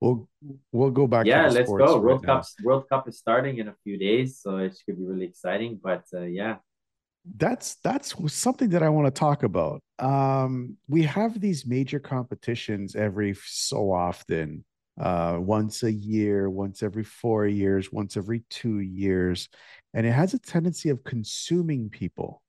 [0.00, 0.28] we'll
[0.72, 1.26] we'll go back.
[1.26, 1.98] Yeah, let's go.
[1.98, 5.26] World Cup World Cup is starting in a few days, so it should be really
[5.26, 5.80] exciting.
[5.82, 6.56] But uh, yeah,
[7.36, 9.82] that's that's something that I want to talk about.
[9.98, 14.64] Um, we have these major competitions every so often
[15.00, 19.48] uh, once a year, once every four years, once every two years.
[19.94, 22.42] And it has a tendency of consuming people.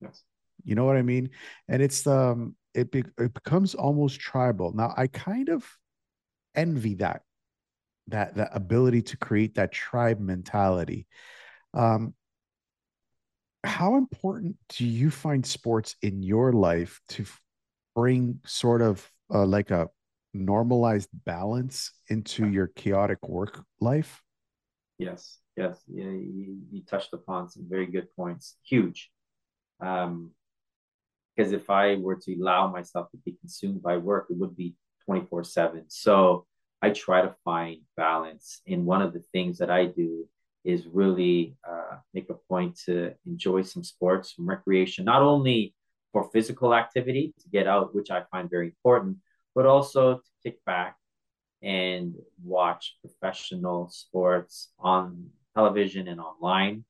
[0.00, 0.22] Yes.
[0.64, 1.30] You know what I mean?
[1.68, 4.72] And it's um it, be, it becomes almost tribal.
[4.72, 5.66] Now I kind of
[6.54, 7.22] envy that
[8.08, 11.06] that that ability to create that tribe mentality.
[11.74, 12.14] Um
[13.64, 17.24] how important do you find sports in your life to
[17.94, 19.88] bring sort of uh, like a
[20.34, 24.20] normalized balance into your chaotic work life?
[24.98, 25.80] Yes, yes.
[25.86, 28.56] Yeah, you, you touched upon some very good points.
[28.64, 29.10] Huge.
[29.80, 30.30] Um,
[31.34, 34.74] because if I were to allow myself to be consumed by work, it would be
[35.12, 35.84] 24 7.
[35.88, 36.46] So
[36.80, 38.62] I try to find balance.
[38.66, 40.26] And one of the things that I do
[40.64, 45.74] is really uh, make a point to enjoy some sports, some recreation, not only
[46.12, 49.18] for physical activity to get out, which I find very important,
[49.54, 50.96] but also to kick back
[51.62, 56.84] and watch professional sports on television and online.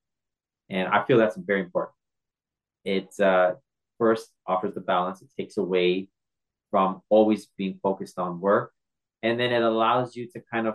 [0.70, 1.96] And I feel that's very important.
[2.84, 3.54] It uh,
[3.98, 6.08] first offers the balance, it takes away
[6.72, 8.72] from always being focused on work.
[9.22, 10.74] And then it allows you to kind of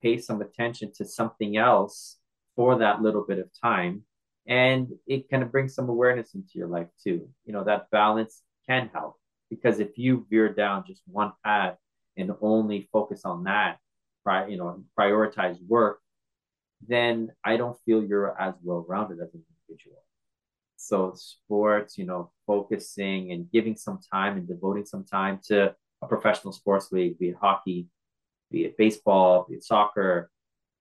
[0.00, 2.18] pay some attention to something else
[2.54, 4.04] for that little bit of time.
[4.46, 7.28] And it kind of brings some awareness into your life too.
[7.44, 9.16] You know, that balance can help
[9.48, 11.76] because if you veer down just one path
[12.16, 13.78] and only focus on that,
[14.48, 15.98] you know, prioritize work,
[16.86, 20.02] then I don't feel you're as well rounded as an individual.
[20.80, 26.06] So sports, you know, focusing and giving some time and devoting some time to a
[26.06, 27.86] professional sports league, be it hockey,
[28.50, 30.30] be it baseball, be it soccer,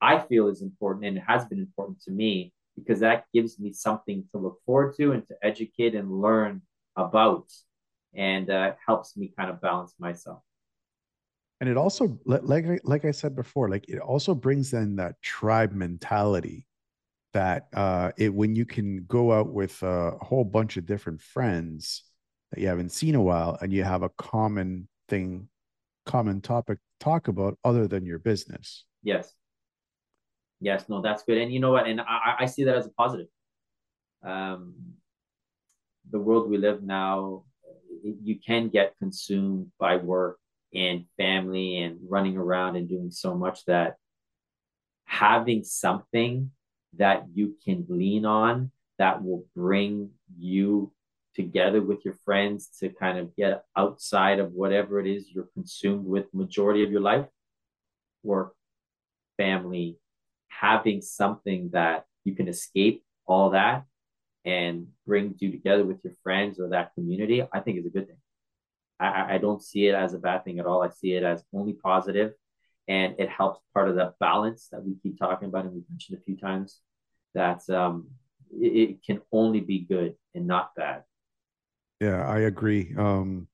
[0.02, 4.24] I feel is important and has been important to me because that gives me something
[4.32, 6.62] to look forward to and to educate and learn
[6.96, 7.52] about.
[8.16, 10.42] And uh, helps me kind of balance myself.
[11.60, 15.74] And it also like like i said before like it also brings in that tribe
[15.74, 16.66] mentality
[17.34, 22.04] that uh it when you can go out with a whole bunch of different friends
[22.52, 25.48] that you haven't seen a while and you have a common thing
[26.06, 28.86] common topic to talk about other than your business.
[29.04, 29.34] Yes.
[30.60, 31.38] Yes no that's good.
[31.38, 31.88] And you know what?
[31.88, 33.28] And i i see that as a positive.
[34.24, 34.76] Um
[36.12, 37.44] the world we live now
[38.04, 40.40] you can get consumed by work
[40.74, 43.96] and family and running around and doing so much that
[45.06, 46.52] having something
[46.98, 50.92] that you can lean on that will bring you
[51.36, 56.06] together with your friends to kind of get outside of whatever it is you're consumed
[56.06, 57.26] with majority of your life
[58.24, 58.54] work
[59.38, 59.98] family
[60.48, 63.86] having something that you can escape all that
[64.44, 68.08] and bring you together with your friends or that community i think is a good
[68.08, 68.18] thing
[69.00, 70.84] I, I don't see it as a bad thing at all.
[70.84, 72.34] I see it as only positive,
[72.90, 76.18] and it helps part of the balance that we keep talking about and we've mentioned
[76.18, 76.80] a few times.
[77.36, 78.08] That um,
[78.52, 81.04] it, it can only be good and not bad.
[82.02, 82.96] Yeah, I agree.
[82.98, 83.48] Um,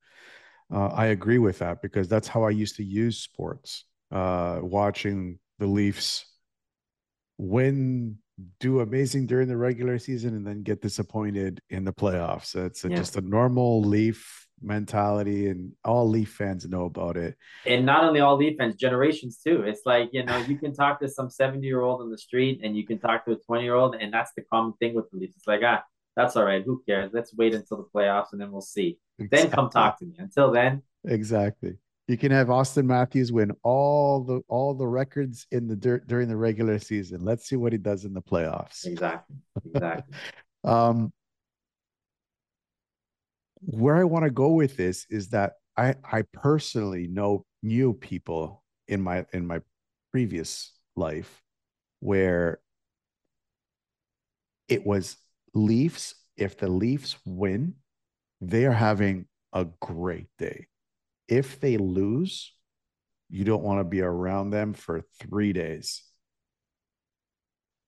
[0.73, 3.83] uh, I agree with that because that's how I used to use sports.
[4.09, 6.25] Uh, watching the Leafs
[7.37, 8.17] win,
[8.61, 12.55] do amazing during the regular season, and then get disappointed in the playoffs.
[12.55, 12.95] It's a, yeah.
[12.95, 17.35] just a normal Leaf mentality and all Leaf fans know about it.
[17.65, 19.63] And not only all Leaf fans, generations too.
[19.63, 22.61] It's like, you know, you can talk to some 70 year old on the street
[22.63, 25.09] and you can talk to a 20 year old, and that's the common thing with
[25.11, 25.35] the Leafs.
[25.35, 25.83] It's like, ah,
[26.15, 26.63] that's all right.
[26.63, 27.11] Who cares?
[27.13, 28.97] Let's wait until the playoffs and then we'll see.
[29.19, 29.49] Exactly.
[29.49, 30.15] Then come talk to me.
[30.17, 30.81] Until then.
[31.05, 31.77] Exactly.
[32.07, 36.27] You can have Auston Matthews win all the all the records in the dirt during
[36.27, 37.21] the regular season.
[37.21, 38.85] Let's see what he does in the playoffs.
[38.85, 39.37] Exactly.
[39.73, 40.15] Exactly.
[40.63, 41.11] um,
[43.65, 48.63] where I want to go with this is that I I personally know new people
[48.87, 49.61] in my in my
[50.11, 51.41] previous life
[51.99, 52.59] where
[54.67, 55.17] it was
[55.53, 56.15] Leafs.
[56.37, 57.75] If the Leafs win,
[58.41, 60.67] they are having a great day.
[61.27, 62.53] If they lose,
[63.29, 66.03] you don't want to be around them for three days.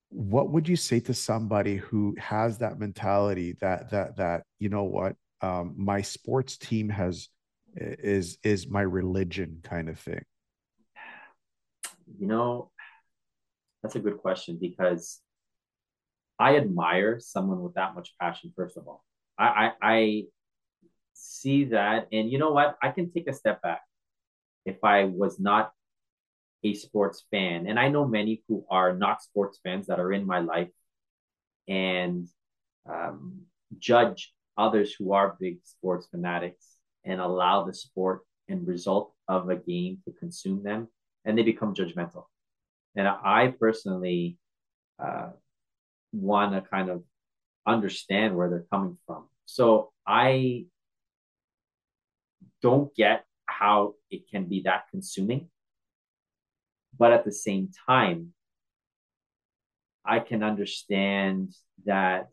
[0.09, 4.86] What would you say to somebody who has that mentality that that that you know
[4.86, 7.30] what um, my sports team has
[7.76, 10.24] is is my religion kind of thing?
[12.20, 12.72] You know,
[13.84, 15.20] that's a good question because
[16.40, 18.54] I admire someone with that much passion.
[18.56, 19.04] First of all,
[19.38, 20.24] I, I, I
[21.14, 22.78] see that, and you know what?
[22.82, 23.82] I can take a step back.
[24.66, 25.72] If I was not
[26.64, 30.26] a sports fan, and I know many who are not sports fans that are in
[30.26, 30.70] my life,
[31.68, 32.28] and
[32.90, 33.42] um,
[33.78, 39.55] judge others who are big sports fanatics and allow the sport and result of a
[39.55, 40.88] game to consume them
[41.26, 42.26] and they become judgmental.
[42.95, 44.38] And I personally
[44.97, 45.30] uh,
[46.12, 47.03] want to kind of
[47.66, 49.28] understand where they're coming from.
[49.45, 50.66] So I
[52.62, 55.49] don't get how it can be that consuming.
[56.97, 58.34] But at the same time,
[60.03, 61.53] I can understand
[61.86, 62.28] that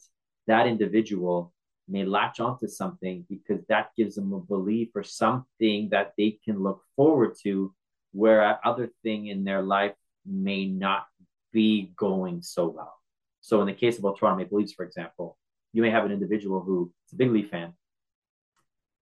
[0.47, 1.53] that individual
[1.89, 6.63] may latch onto something because that gives them a belief or something that they can
[6.63, 7.75] look forward to
[8.13, 11.07] where other thing in their life may not
[11.53, 12.95] be going so well.
[13.41, 15.37] So in the case of Toronto Maple Leafs, for example,
[15.73, 17.75] you may have an individual who is a big Leaf fan,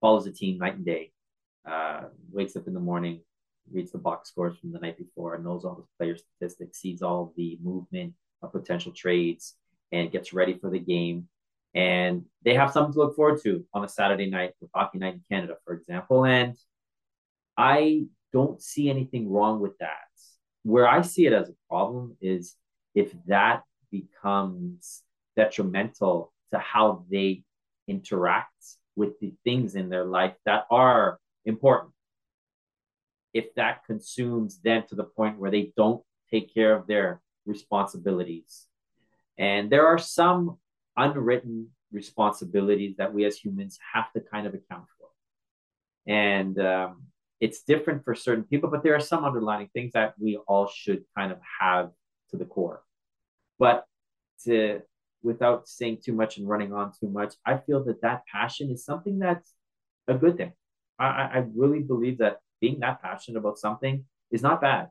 [0.01, 1.11] follows the team night and day,
[1.65, 3.21] uh, wakes up in the morning,
[3.71, 7.33] reads the box scores from the night before, knows all the player statistics, sees all
[7.37, 9.55] the movement of potential trades,
[9.91, 11.29] and gets ready for the game
[11.75, 15.15] and they have something to look forward to on a Saturday night with Hockey Night
[15.15, 16.25] in Canada, for example.
[16.25, 16.55] And
[17.57, 19.97] I don't see anything wrong with that.
[20.63, 22.55] Where I see it as a problem is
[22.95, 25.03] if that becomes
[25.35, 27.43] detrimental to how they
[27.87, 28.53] interact
[28.95, 31.93] with the things in their life that are important.
[33.33, 38.67] If that consumes them to the point where they don't take care of their responsibilities.
[39.37, 40.59] And there are some
[40.97, 45.07] unwritten responsibilities that we as humans have to kind of account for.
[46.11, 47.03] And um,
[47.39, 51.03] it's different for certain people, but there are some underlying things that we all should
[51.15, 51.91] kind of have
[52.31, 52.83] to the core.
[53.59, 53.85] But
[54.45, 54.81] to
[55.21, 58.83] without saying too much and running on too much, I feel that that passion is
[58.83, 59.53] something that's
[60.07, 60.51] a good thing.
[60.99, 64.89] I, I really believe that being that passionate about something is not bad.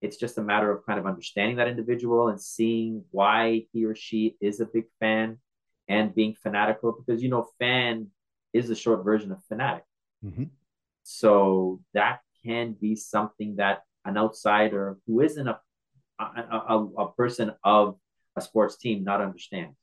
[0.00, 3.94] It's just a matter of kind of understanding that individual and seeing why he or
[3.94, 5.38] she is a big fan
[5.88, 8.08] and being fanatical because, you know, fan
[8.52, 9.84] is a short version of fanatic.
[10.24, 10.44] Mm-hmm.
[11.02, 15.60] So that can be something that an outsider who isn't a,
[16.18, 17.96] a, a, a person of
[18.36, 19.74] a sports team not understand.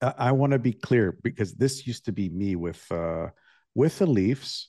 [0.00, 3.28] I, I want to be clear because this used to be me with uh,
[3.74, 4.68] with the Leafs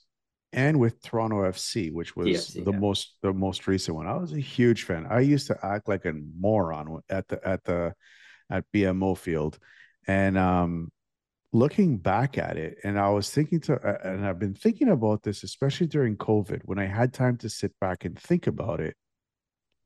[0.53, 2.79] and with Toronto FC, which was TFC, the yeah.
[2.79, 4.07] most the most recent one.
[4.07, 5.07] I was a huge fan.
[5.09, 7.93] I used to act like a moron at the at the
[8.49, 9.57] at BMO Field,
[10.07, 10.91] and um,
[11.53, 15.43] looking back at it, and I was thinking to, and I've been thinking about this,
[15.43, 18.95] especially during COVID, when I had time to sit back and think about it.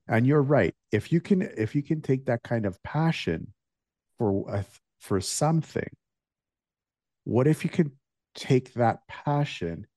[0.07, 0.76] And you're right.
[0.91, 3.53] If you can, if you can take that kind of passion
[4.18, 4.66] for a,
[4.99, 5.89] for something,
[7.24, 7.91] what if you can
[8.36, 9.88] take that passion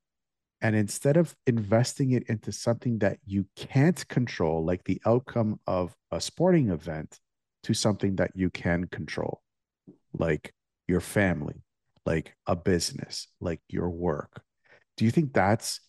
[0.61, 5.95] and instead of investing it into something that you can't control, like the outcome of
[6.11, 7.19] a sporting event,
[7.65, 9.43] to something that you can control,
[10.19, 10.55] like
[10.87, 11.63] your family,
[12.07, 14.43] like a business, like your work.
[14.97, 15.81] Do you think that's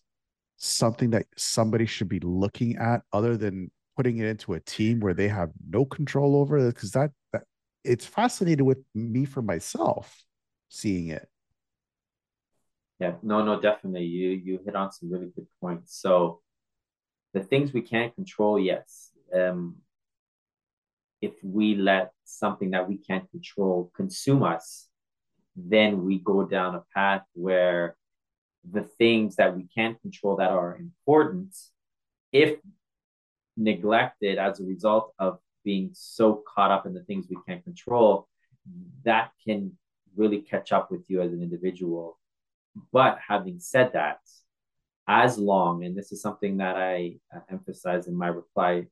[0.57, 5.13] something that somebody should be looking at other than putting it into a team where
[5.13, 6.67] they have no control over?
[6.67, 7.43] Because that, that
[7.83, 10.23] it's fascinating with me for myself
[10.69, 11.27] seeing it.
[12.99, 14.05] Yeah, no, no, definitely.
[14.05, 15.95] You you hit on some really good points.
[15.95, 16.41] So
[17.33, 19.11] the things we can't control, yes.
[19.33, 19.77] Um,
[21.21, 24.87] if we let something that we can't control consume us,
[25.55, 27.95] then we go down a path where
[28.69, 31.55] the things that we can't control that are important,
[32.31, 32.59] if
[33.55, 38.27] neglected as a result of being so caught up in the things we can't control,
[39.03, 39.71] that can
[40.15, 42.18] really catch up with you as an individual
[42.91, 44.19] but having said that,
[45.07, 48.85] as long, and this is something that I uh, emphasize in my reply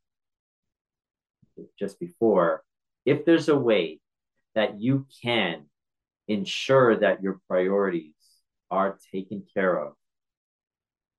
[1.78, 2.64] just before,
[3.06, 4.00] if there's a way
[4.56, 5.66] that you can
[6.28, 8.14] ensure that your priorities
[8.72, 9.94] are taken care of,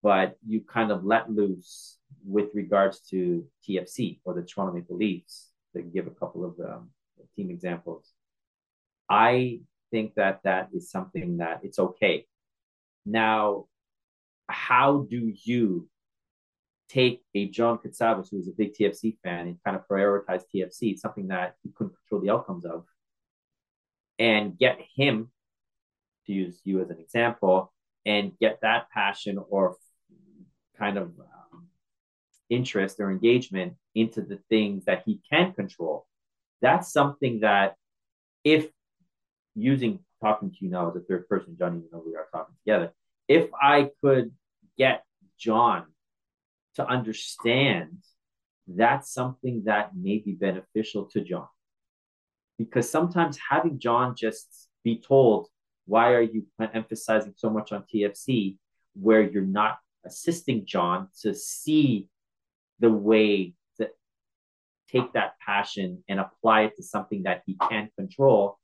[0.03, 5.51] but you kind of let loose with regards to TFC or the Toronto Maple Leafs,
[5.75, 6.91] to give a couple of um,
[7.37, 8.13] team examples.
[9.09, 9.61] I
[9.91, 12.27] think that that is something that it's okay
[13.09, 13.65] now,
[14.49, 15.89] how do you
[16.89, 21.29] take a John Katsavas, who's a big TFC fan, and kind of prioritize TFC, something
[21.29, 22.85] that he couldn't control the outcomes of,
[24.19, 25.31] and get him
[26.27, 27.73] to use you as an example,
[28.05, 29.77] and get that passion or
[30.79, 31.09] kind of
[31.53, 31.69] um,
[32.51, 36.07] interest or engagement into the things that he can control.
[36.61, 37.77] That's something that,
[38.45, 38.67] if
[39.55, 42.55] using talking to you now as a third person, John, even though we are talking
[42.65, 42.93] together,
[43.29, 44.33] if I could
[44.77, 45.05] get
[45.39, 45.85] John
[46.75, 47.99] to understand
[48.67, 51.49] that's something that may be beneficial to John.
[52.59, 55.49] Because sometimes having John just be told,
[55.87, 58.57] why are you emphasizing so much on TFC,
[58.95, 62.09] where you're not assisting John to see
[62.81, 63.91] the way to
[64.91, 68.59] take that passion and apply it to something that he can control,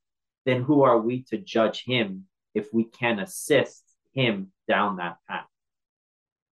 [0.44, 3.83] then who are we to judge him if we can assist
[4.14, 5.46] him down that path.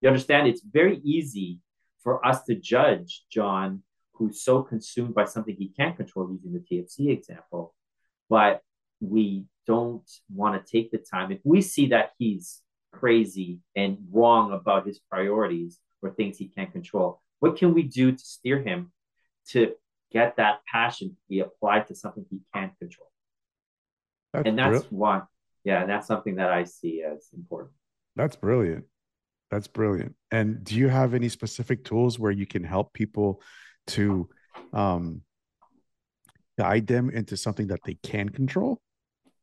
[0.01, 0.49] You understand?
[0.49, 1.61] It's very easy
[2.03, 3.83] for us to judge John,
[4.15, 7.75] who's so consumed by something he can't control, using the TFC example,
[8.29, 8.63] but
[9.01, 11.31] we don't want to take the time.
[11.31, 12.61] If we see that he's
[12.93, 18.13] crazy and wrong about his priorities or things he can't control, what can we do
[18.13, 18.93] to steer him
[19.51, 19.73] to
[20.13, 23.09] get that passion to be applied to something he can't control?
[24.33, 25.23] That's and that's one
[25.65, 27.73] yeah, and that's something that I see as important.
[28.17, 28.85] That's brilliant.
[29.51, 30.15] That's brilliant.
[30.31, 33.43] And do you have any specific tools where you can help people
[33.89, 34.29] to
[34.73, 35.23] um,
[36.59, 38.81] guide them into something that they can control?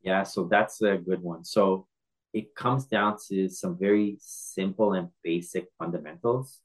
[0.02, 1.44] Yeah, so that's a good one.
[1.44, 1.88] So
[2.34, 6.60] it comes down to some very simple and basic fundamentals.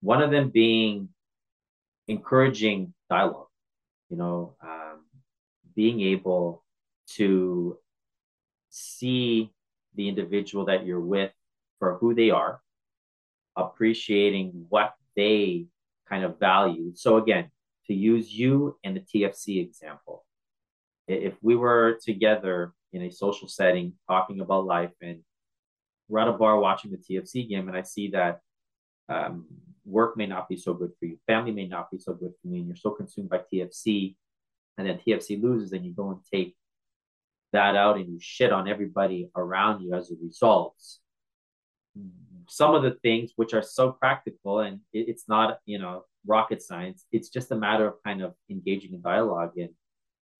[0.00, 1.08] One of them being
[2.08, 3.48] encouraging dialogue,
[4.08, 5.04] you know, um,
[5.74, 6.64] being able
[7.16, 7.78] to
[8.76, 9.50] see
[9.94, 11.32] the individual that you're with
[11.78, 12.60] for who they are,
[13.56, 15.66] appreciating what they
[16.08, 16.92] kind of value.
[16.94, 17.50] So, again,
[17.86, 20.24] to use you and the TFC example,
[21.08, 25.20] if we were together in a social setting talking about life and
[26.08, 28.40] we're at a bar watching the TFC game, and I see that
[29.08, 29.46] um,
[29.84, 32.48] work may not be so good for you, family may not be so good for
[32.48, 34.16] you, and you're so consumed by TFC
[34.78, 36.54] and then TFC loses, and you go and take
[37.56, 40.76] that out and you shit on everybody around you as a result.
[42.48, 46.60] Some of the things which are so practical and it, it's not, you know, rocket
[46.62, 49.70] science, it's just a matter of kind of engaging in dialogue and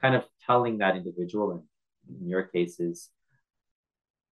[0.02, 1.62] kind of telling that individual, and
[2.20, 3.08] in your cases,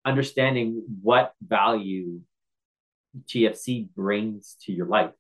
[0.04, 2.20] understanding what value
[3.26, 5.12] TFC brings to your life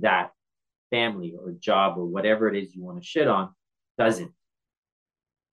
[0.00, 0.32] that
[0.90, 3.50] family or job or whatever it is you want to shit on
[3.96, 4.32] doesn't.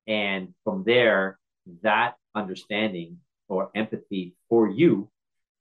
[0.07, 1.39] And from there,
[1.83, 5.09] that understanding or empathy for you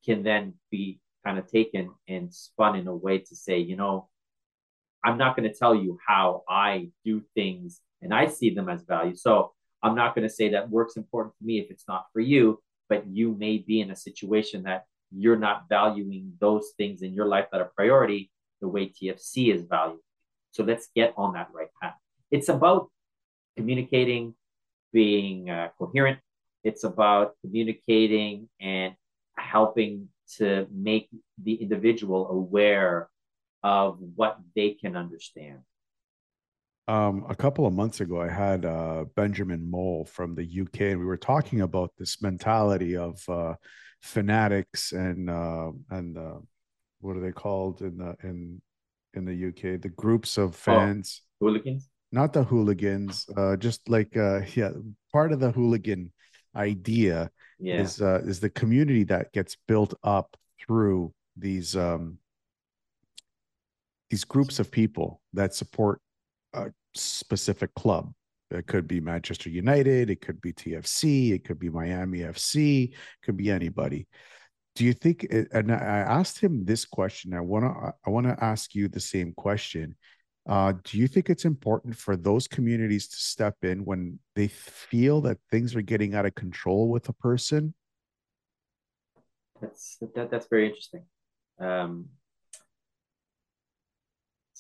[0.05, 4.09] can then be kind of taken and spun in a way to say, you know,
[5.05, 8.83] I'm not going to tell you how I do things and I see them as
[8.83, 9.17] value.
[9.17, 12.21] So I'm not going to say that work's important to me if it's not for
[12.21, 17.15] you, but you may be in a situation that you're not valuing those things in
[17.15, 18.31] your life that are priority
[18.61, 20.01] the way TFC is valued.
[20.53, 21.95] So let's get on that right path.
[22.31, 22.91] It's about
[23.61, 24.35] communicating,
[24.93, 26.19] being uh, coherent.
[26.65, 28.95] It's about communicating and
[29.37, 30.09] helping
[30.39, 31.09] to make
[31.43, 33.09] the individual aware
[33.63, 35.61] of what they can understand.
[36.89, 40.99] Um, a couple of months ago, I had uh, Benjamin Mole from the UK, and
[40.99, 43.55] we were talking about this mentality of uh,
[44.01, 46.39] fanatics and uh, and uh,
[47.01, 48.61] what are they called in the in
[49.15, 49.81] in the UK?
[49.81, 54.71] The groups of oh, fans, oh, hooligans, not the hooligans, uh, just like uh, yeah,
[55.13, 56.13] part of the hooligan
[56.55, 57.81] idea yeah.
[57.81, 62.19] is uh, is the community that gets built up through these um,
[64.11, 66.01] these groups of people that support
[66.55, 68.13] a specific club.
[68.51, 72.97] It could be Manchester United, it could be TFC, it could be Miami FC, it
[73.23, 74.09] could be anybody
[74.77, 78.45] do you think and i asked him this question i want to i want to
[78.45, 79.97] ask you the same question
[80.49, 85.21] uh, do you think it's important for those communities to step in when they feel
[85.21, 87.75] that things are getting out of control with a person?
[89.61, 91.05] That's that, that's very interesting.
[91.61, 92.09] Um,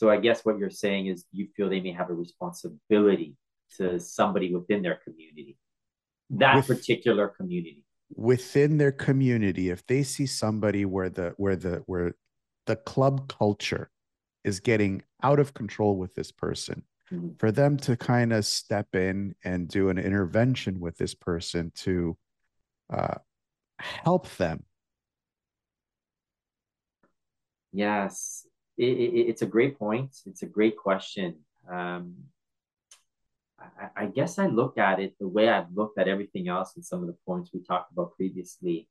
[0.01, 3.37] so i guess what you're saying is you feel they may have a responsibility
[3.77, 5.59] to somebody within their community
[6.31, 7.85] that with, particular community.
[8.15, 12.15] Within their community if they see somebody where the where the where
[12.67, 13.91] the club culture
[14.45, 16.83] is getting out of control with this person.
[17.13, 17.31] Mm-hmm.
[17.39, 22.17] for them to kind of step in and do an intervention with this person to
[22.89, 23.17] uh,
[23.81, 24.63] help them.
[27.73, 28.47] Yes.
[28.79, 30.17] It, it, it's a great point.
[30.27, 31.39] It's a great question.
[31.69, 32.15] Um,
[33.59, 36.85] I, I guess I look at it the way I've looked at everything else and
[36.85, 38.89] some of the points we talked about previously.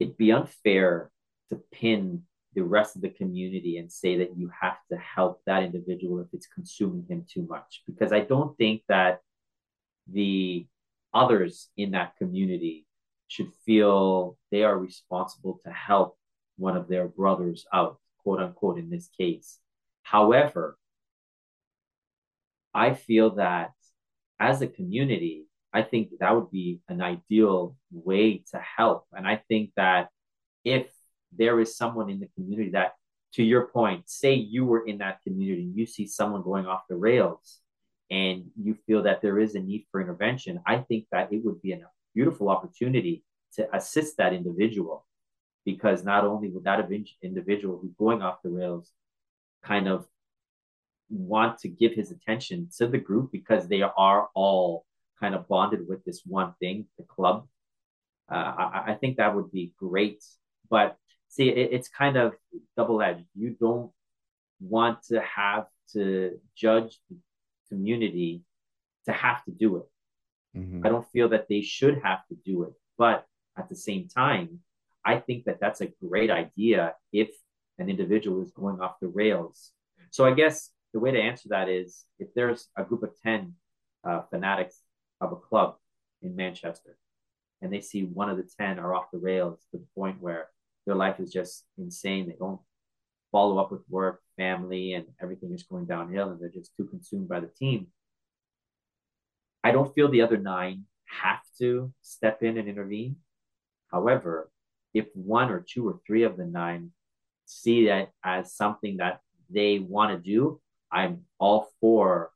[0.00, 1.12] It'd be unfair
[1.50, 2.24] to pin
[2.54, 6.28] the rest of the community and say that you have to help that individual if
[6.32, 9.20] it's consuming him too much because I don't think that
[10.10, 10.66] the
[11.14, 12.86] others in that community
[13.28, 16.18] should feel they are responsible to help
[16.56, 19.58] one of their brothers out, quote unquote, in this case.
[20.02, 20.76] However,
[22.74, 23.72] I feel that
[24.38, 29.06] as a community, I think that would be an ideal way to help.
[29.12, 30.08] And I think that
[30.64, 30.86] if
[31.36, 32.92] there is someone in the community that,
[33.34, 36.82] to your point, say you were in that community and you see someone going off
[36.88, 37.58] the rails
[38.10, 41.62] and you feel that there is a need for intervention, I think that it would
[41.62, 41.80] be a
[42.14, 43.24] beautiful opportunity
[43.54, 45.06] to assist that individual
[45.64, 46.90] because not only would that
[47.22, 48.90] individual who's going off the rails
[49.62, 50.06] kind of
[51.08, 54.84] want to give his attention to the group because they are all
[55.20, 57.46] kind of bonded with this one thing, the club.
[58.30, 60.24] Uh, I, I, think that would be great.
[60.70, 60.96] But
[61.32, 62.34] see, it, it's kind of
[62.76, 63.24] double edged.
[63.34, 63.90] You don't
[64.60, 67.16] want to have to judge the
[67.68, 68.42] community
[69.06, 69.88] to have to do it.
[70.56, 70.86] Mm-hmm.
[70.86, 72.72] I don't feel that they should have to do it.
[72.98, 73.24] But
[73.56, 74.60] at the same time,
[75.04, 77.30] I think that that's a great idea if
[77.78, 79.72] an individual is going off the rails.
[80.10, 83.54] So I guess the way to answer that is if there's a group of 10
[84.04, 84.78] uh, fanatics
[85.20, 85.76] of a club
[86.20, 86.98] in Manchester
[87.62, 90.48] and they see one of the 10 are off the rails to the point where
[90.86, 92.60] their life is just insane, they don't
[93.30, 97.28] follow up with work, family, and everything is going downhill and they're just too consumed
[97.28, 97.86] by the team.
[99.64, 103.16] I don't feel the other nine have to step in and intervene.
[103.90, 104.50] However,
[104.94, 106.90] if one or two or three of the nine
[107.46, 109.20] see that as something that
[109.50, 110.60] they want to do,
[110.90, 112.30] I'm all for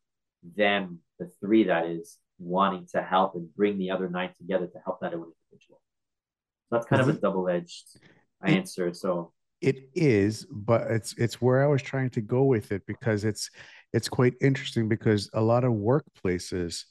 [0.57, 4.79] them, the three that is, wanting to help and bring the other nine together to
[4.85, 5.81] help that individual.
[6.69, 7.99] So that's kind of a double edged
[8.43, 8.93] answer.
[8.93, 9.33] So.
[9.63, 13.49] it is but it's it's where i was trying to go with it because it's
[13.95, 16.85] it's quite interesting because a lot of workplaces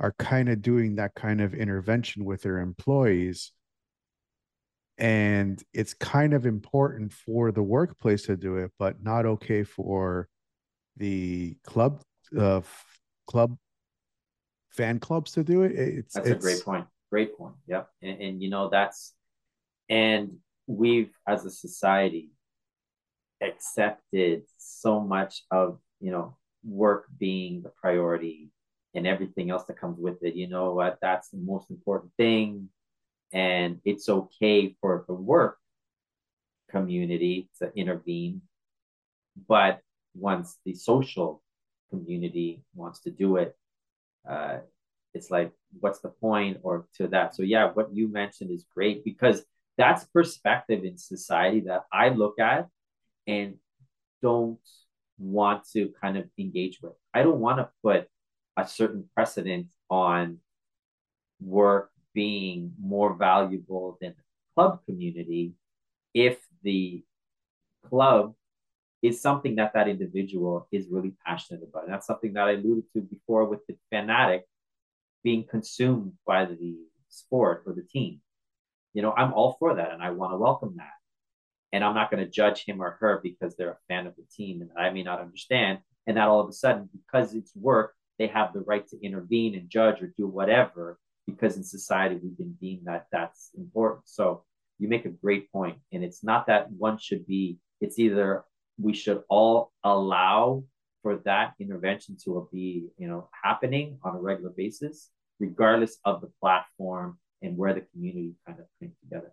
[0.00, 3.52] are kind of doing that kind of intervention with their employees.
[4.98, 10.28] And it's kind of important for the workplace to do it but not okay for
[10.96, 12.02] the club
[12.36, 12.60] uh
[13.28, 13.56] club
[14.70, 15.72] fan clubs to do it.
[15.72, 16.86] It's that's it's, a great point.
[17.10, 17.54] Great point.
[17.68, 17.88] Yep.
[18.02, 19.14] And, and you know that's
[19.88, 20.36] and
[20.68, 22.30] we've as a society
[23.42, 28.50] accepted so much of you know work being the priority
[28.94, 30.36] and everything else that comes with it.
[30.36, 30.98] You know what?
[31.02, 32.68] That's the most important thing.
[33.32, 35.58] And it's okay for the work
[36.70, 38.42] community to intervene.
[39.48, 39.80] But
[40.14, 41.42] once the social
[41.90, 43.56] community wants to do it
[44.28, 44.58] uh,
[45.14, 47.34] it's like what's the point or to that?
[47.34, 49.44] So yeah what you mentioned is great because
[49.78, 52.68] that's perspective in society that i look at
[53.26, 53.54] and
[54.20, 54.58] don't
[55.18, 58.08] want to kind of engage with i don't want to put
[58.56, 60.38] a certain precedent on
[61.40, 64.24] work being more valuable than the
[64.54, 65.52] club community
[66.14, 67.02] if the
[67.88, 68.34] club
[69.02, 71.84] is something that that individual is really passionate about.
[71.84, 74.44] And that's something that I alluded to before with the fanatic
[75.22, 76.76] being consumed by the
[77.08, 78.20] sport or the team.
[78.98, 80.90] You know, I'm all for that and I want to welcome that.
[81.72, 84.24] And I'm not going to judge him or her because they're a fan of the
[84.28, 85.78] team and I may not understand.
[86.08, 89.54] And that all of a sudden, because it's work, they have the right to intervene
[89.54, 94.08] and judge or do whatever because in society we've been deemed that that's important.
[94.08, 94.42] So
[94.80, 97.58] you make a great point, and it's not that one should be.
[97.80, 98.42] It's either
[98.80, 100.64] we should all allow
[101.02, 106.32] for that intervention to be you know happening on a regular basis, regardless of the
[106.40, 109.32] platform and where the community kind of came together.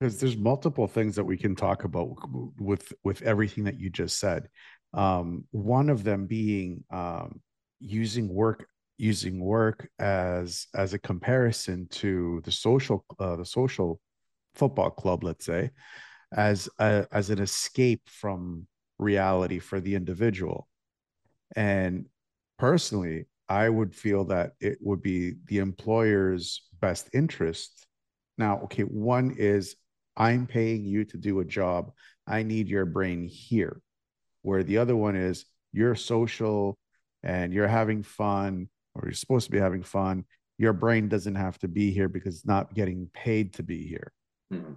[0.00, 2.16] Because there's multiple things that we can talk about
[2.58, 4.48] with with everything that you just said.
[4.92, 7.40] Um, one of them being um,
[7.80, 14.00] using work using work as as a comparison to the social uh, the social
[14.54, 15.70] football club let's say
[16.36, 18.66] as a, as an escape from
[18.98, 20.68] reality for the individual
[21.56, 22.06] and
[22.56, 27.86] personally i would feel that it would be the employer's best interest
[28.38, 29.76] now okay one is
[30.16, 31.92] i'm paying you to do a job
[32.26, 33.80] i need your brain here
[34.42, 36.78] where the other one is you're social
[37.22, 40.24] and you're having fun or you're supposed to be having fun,
[40.58, 44.12] your brain doesn't have to be here because it's not getting paid to be here.
[44.52, 44.74] Mm-hmm.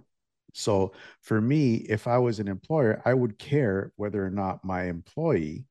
[0.54, 0.92] So
[1.22, 5.66] for me, if I was an employer, I would care whether or not my employee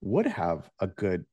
[0.00, 1.24] would have a good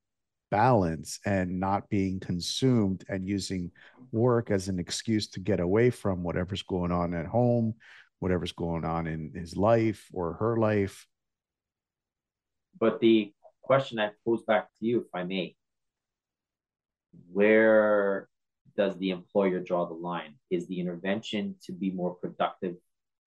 [0.51, 3.71] balance and not being consumed and using
[4.11, 7.75] work as an excuse to get away from whatever's going on at home,
[8.19, 11.05] whatever's going on in his life or her life.
[12.79, 15.55] But the question I pose back to you, if I may.
[17.31, 18.27] Where
[18.75, 20.35] does the employer draw the line?
[20.49, 22.75] Is the intervention to be more productive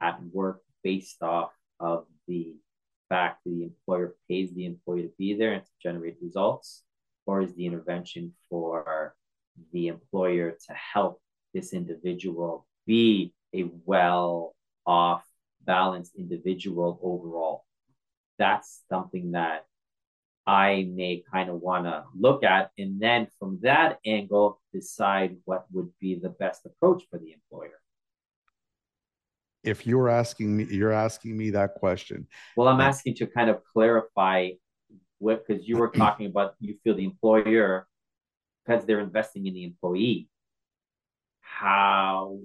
[0.01, 2.55] at work based off of the
[3.09, 6.85] fact that the employer pays the employee to be there and to generate results?
[7.27, 9.15] Or is the intervention for
[9.73, 11.21] the employer to help
[11.55, 14.55] this individual be a well
[14.87, 15.25] off,
[15.65, 17.65] balanced individual overall?
[18.39, 19.67] That's something that
[20.47, 22.71] I may kind of want to look at.
[22.77, 27.79] And then from that angle, decide what would be the best approach for the employer.
[29.63, 32.27] If you're asking me, you're asking me that question.
[32.57, 34.51] Well, I'm asking to kind of clarify
[35.23, 37.87] what, because you were talking about you feel the employer,
[38.65, 40.29] because they're investing in the employee.
[41.41, 42.39] How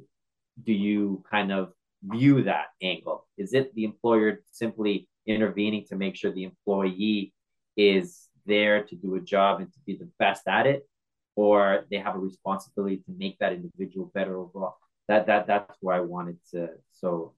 [0.63, 1.73] do you kind of
[2.03, 3.28] view that angle?
[3.38, 7.34] Is it the employer simply intervening to make sure the employee
[7.75, 10.88] is there to do a job and to be the best at it,
[11.36, 14.78] or they have a responsibility to make that individual better overall.
[15.07, 16.69] That that that's where I wanted to.
[16.91, 17.34] So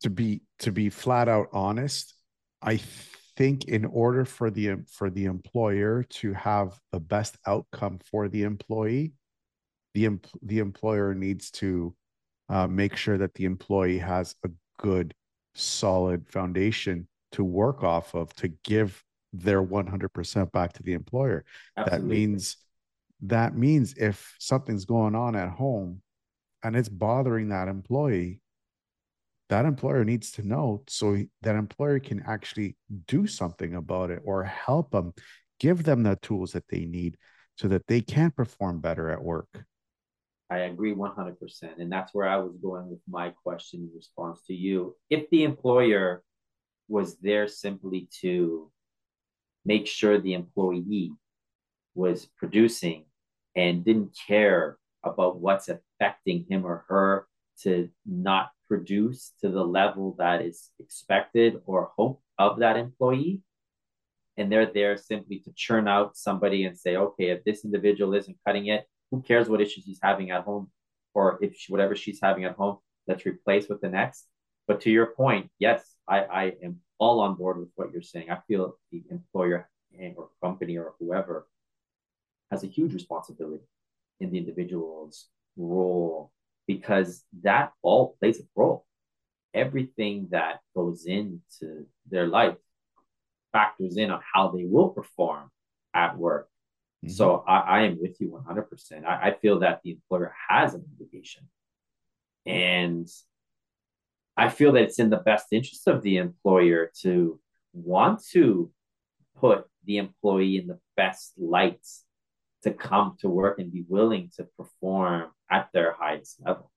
[0.00, 2.14] to be to be flat out honest,
[2.62, 2.80] I
[3.36, 8.42] think in order for the for the employer to have the best outcome for the
[8.42, 9.12] employee,
[9.94, 10.08] the
[10.42, 11.94] the employer needs to
[12.48, 15.14] uh, make sure that the employee has a good,
[15.54, 21.44] solid foundation to work off of to give their 100% back to the employer.
[21.76, 22.08] Absolutely.
[22.08, 22.56] That means
[23.22, 26.02] that means if something's going on at home
[26.62, 28.40] and it's bothering that employee,
[29.48, 32.76] that employer needs to know so that employer can actually
[33.06, 35.12] do something about it or help them,
[35.60, 37.16] give them the tools that they need
[37.56, 39.64] so that they can perform better at work.
[40.50, 41.36] I agree 100%.
[41.78, 44.94] And that's where I was going with my question in response to you.
[45.10, 46.22] If the employer
[46.88, 48.70] was there simply to
[49.64, 51.12] make sure the employee
[51.94, 53.06] was producing
[53.56, 57.26] and didn't care about what's affecting him or her
[57.62, 63.42] to not produce to the level that is expected or hoped of that employee.
[64.36, 68.36] And they're there simply to churn out somebody and say, okay, if this individual isn't
[68.46, 70.70] cutting it, who cares what issues he's having at home?
[71.14, 74.26] Or if she, whatever she's having at home, let's replace with the next.
[74.66, 78.30] But to your point, yes, I, I am all on board with what you're saying.
[78.30, 79.68] I feel the employer
[80.16, 81.46] or company or whoever
[82.50, 83.64] has a huge responsibility
[84.20, 86.05] in the individual's role
[86.66, 88.84] because that all plays a role.
[89.54, 92.56] Everything that goes into their life
[93.52, 95.50] factors in on how they will perform
[95.94, 96.48] at work.
[97.04, 97.12] Mm-hmm.
[97.12, 99.04] So I, I, am with you 100%.
[99.04, 101.48] I, I feel that the employer has an obligation.
[102.44, 103.08] And
[104.36, 107.40] I feel that it's in the best interest of the employer to
[107.72, 108.70] want to
[109.36, 112.04] put the employee in the best lights
[112.62, 116.70] to come to work and be willing to perform at their highest level.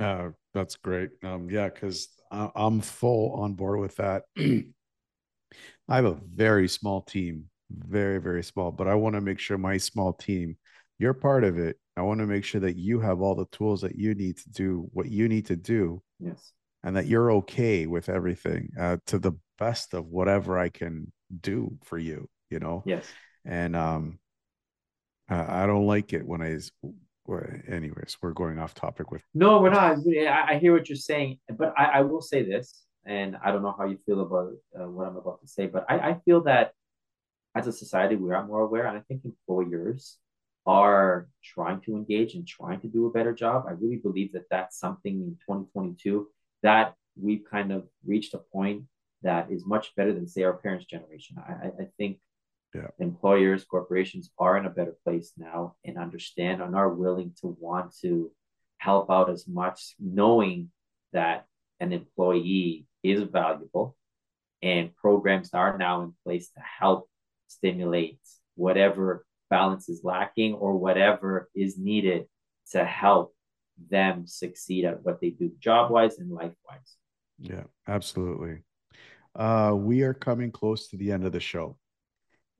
[0.00, 1.10] Uh, that's great.
[1.22, 4.24] Um, yeah, because I'm full on board with that.
[4.36, 9.58] I have a very small team, very, very small, but I want to make sure
[9.58, 10.56] my small team,
[10.98, 11.78] you're part of it.
[11.96, 14.50] I want to make sure that you have all the tools that you need to
[14.50, 16.02] do what you need to do.
[16.18, 16.52] Yes.
[16.82, 21.10] And that you're okay with everything uh, to the best of whatever I can
[21.40, 22.82] do for you, you know?
[22.84, 23.06] Yes.
[23.44, 24.18] And um,
[25.28, 26.58] I don't like it when I.
[27.28, 29.22] Anyways, we're going off topic with.
[29.34, 29.98] No, we're not.
[30.28, 33.74] I hear what you're saying, but I, I will say this, and I don't know
[33.76, 36.72] how you feel about uh, what I'm about to say, but I, I feel that
[37.54, 40.18] as a society we are more aware, and I think employers
[40.66, 43.64] are trying to engage and trying to do a better job.
[43.68, 46.28] I really believe that that's something in 2022
[46.62, 48.84] that we've kind of reached a point
[49.22, 51.36] that is much better than say our parents' generation.
[51.38, 52.18] I, I think
[52.74, 52.88] yeah.
[52.98, 57.94] employers, corporations are in a better place now and understand and are willing to want
[58.02, 58.30] to
[58.78, 60.70] help out as much, knowing
[61.12, 61.46] that
[61.80, 63.96] an employee is valuable
[64.62, 67.08] and programs are now in place to help
[67.48, 68.18] stimulate
[68.56, 72.26] whatever balance is lacking or whatever is needed
[72.72, 73.34] to help
[73.90, 76.96] them succeed at what they do job wise and life wise.
[77.38, 78.62] Yeah, absolutely.
[79.34, 81.76] Uh, we are coming close to the end of the show.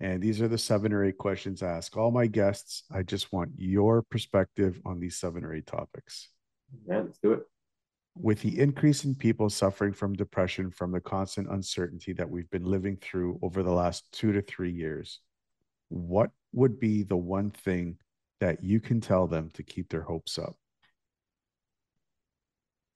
[0.04, 2.82] And these are the seven or eight questions I ask all my guests.
[2.92, 6.28] I just want your perspective on these seven or eight topics.
[6.86, 7.44] Yeah, let's do it.
[8.14, 12.66] With the increase in people suffering from depression from the constant uncertainty that we've been
[12.66, 15.20] living through over the last two to three years,
[15.88, 17.96] what would be the one thing
[18.40, 20.54] that you can tell them to keep their hopes up?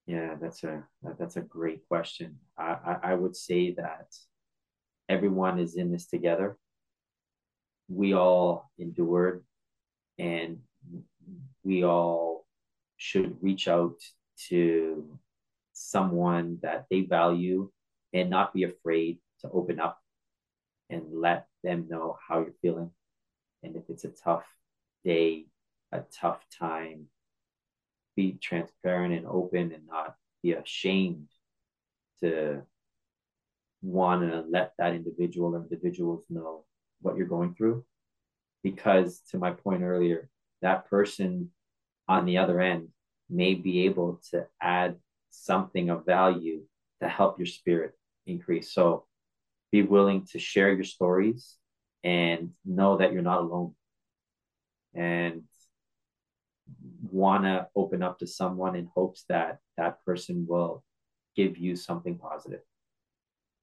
[0.06, 0.84] Yeah, that's a
[1.18, 2.36] that's a great question.
[2.58, 4.14] I, I, I would say that
[5.08, 6.58] everyone is in this together
[7.88, 9.44] we all endured
[10.18, 10.58] and
[11.64, 12.46] we all
[12.96, 13.96] should reach out
[14.48, 15.18] to
[15.72, 17.70] someone that they value
[18.12, 19.98] and not be afraid to open up
[20.90, 22.90] and let them know how you're feeling.
[23.62, 24.44] And if it's a tough
[25.04, 25.46] day,
[25.92, 27.06] a tough time,
[28.16, 31.28] be transparent and open and not be ashamed
[32.20, 32.62] to
[33.82, 36.64] want to let that individual or individuals know
[37.00, 37.84] what you're going through.
[38.62, 40.28] Because to my point earlier
[40.62, 41.50] that person
[42.08, 42.88] on the other end
[43.30, 44.96] may be able to add
[45.30, 46.62] something of value
[47.00, 47.92] to help your spirit
[48.26, 48.72] increase.
[48.72, 49.04] So
[49.70, 51.56] be willing to share your stories
[52.02, 53.74] and know that you're not alone.
[54.94, 55.42] And
[57.10, 60.82] want to open up to someone in hopes that that person will
[61.36, 62.60] give you something positive.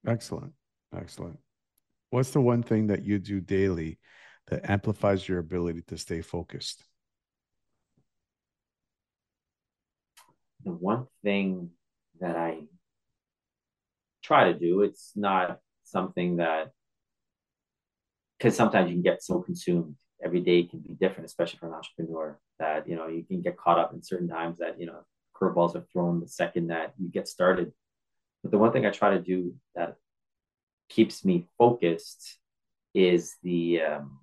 [0.06, 0.52] Excellent.
[0.96, 1.38] Excellent
[2.10, 3.98] What's the one thing that you do daily
[4.48, 6.84] that amplifies your ability to stay focused?
[10.64, 11.70] The one thing
[12.20, 12.60] that I
[14.22, 16.70] try to do, it's not something that,
[18.38, 19.96] because sometimes you can get so consumed.
[20.24, 23.56] Every day can be different, especially for an entrepreneur, that, you know, you can get
[23.56, 25.00] caught up in certain times that, you know,
[25.34, 27.72] curveballs are thrown the second that you get started.
[28.42, 29.96] But the one thing I try to do that
[30.88, 32.38] keeps me focused
[32.94, 34.20] is the um,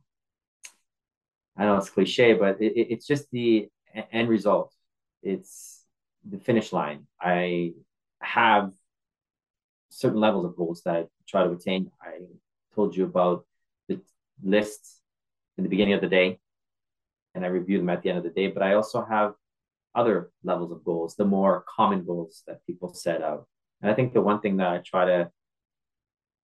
[1.57, 3.70] I know it's cliche, but it, it's just the
[4.11, 4.74] end result.
[5.22, 5.84] It's
[6.28, 7.07] the finish line.
[7.22, 7.74] I
[8.22, 8.74] have
[9.89, 11.91] certain levels of goals that I try to attain.
[12.01, 12.20] I
[12.76, 13.45] told you about
[13.88, 14.01] the
[14.43, 15.01] lists
[15.57, 16.39] in the beginning of the day.
[17.36, 18.47] and I review them at the end of the day.
[18.47, 19.34] But I also have
[19.95, 23.47] other levels of goals, the more common goals that people set out.
[23.82, 25.32] And I think the one thing that I try to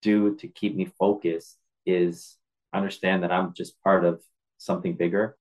[0.02, 2.38] do to keep me focused is
[2.74, 4.22] understand that I'm just part of
[4.58, 5.38] something bigger.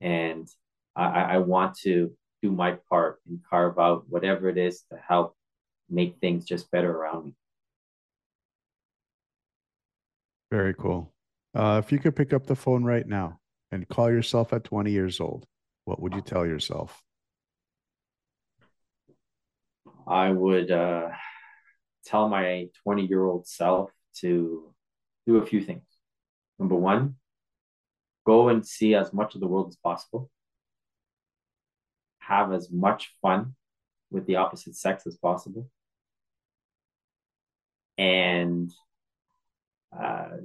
[0.00, 0.48] And
[0.94, 2.12] I, I want to
[2.42, 5.36] do my part and carve out whatever it is to help
[5.88, 7.34] make things just better around me.
[10.50, 11.12] Very cool.
[11.54, 13.40] Uh, if you could pick up the phone right now
[13.72, 15.46] and call yourself at 20 years old,
[15.84, 17.02] what would you tell yourself?
[20.06, 21.08] I would uh,
[22.06, 23.90] tell my 20 year old self
[24.20, 24.72] to
[25.26, 25.84] do a few things.
[26.58, 27.16] Number one,
[28.24, 30.30] go and see as much of the world as possible,
[32.18, 33.54] have as much fun
[34.10, 35.68] with the opposite sex as possible,
[37.98, 38.72] and
[39.98, 40.36] uh,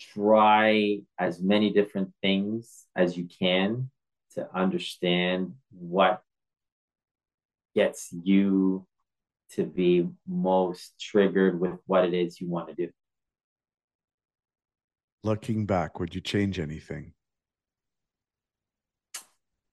[0.00, 3.90] try as many different things as you can
[4.34, 6.22] to understand what
[7.74, 8.86] gets you
[9.54, 12.90] to be most triggered with what it is you want to do.
[15.22, 17.12] Looking back, would you change anything?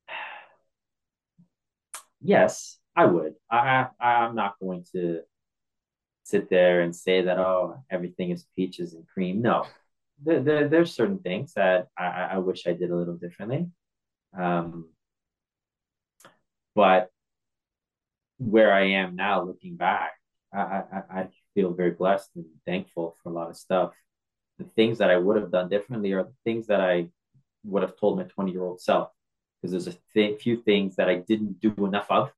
[2.23, 3.33] Yes, I would.
[3.49, 5.21] I, I I'm not going to
[6.23, 9.41] sit there and say that oh everything is peaches and cream.
[9.41, 9.65] No,
[10.23, 13.69] there, there there's certain things that I, I wish I did a little differently.
[14.37, 14.89] Um,
[16.75, 17.10] but
[18.41, 20.13] where I am now, looking back,
[20.53, 23.93] I, I, I feel very blessed and thankful for a lot of stuff.
[24.57, 27.07] The things that I would have done differently are the things that I
[27.63, 29.09] would have told my 20 year old self.
[29.61, 32.31] Because there's a th- few things that I didn't do enough of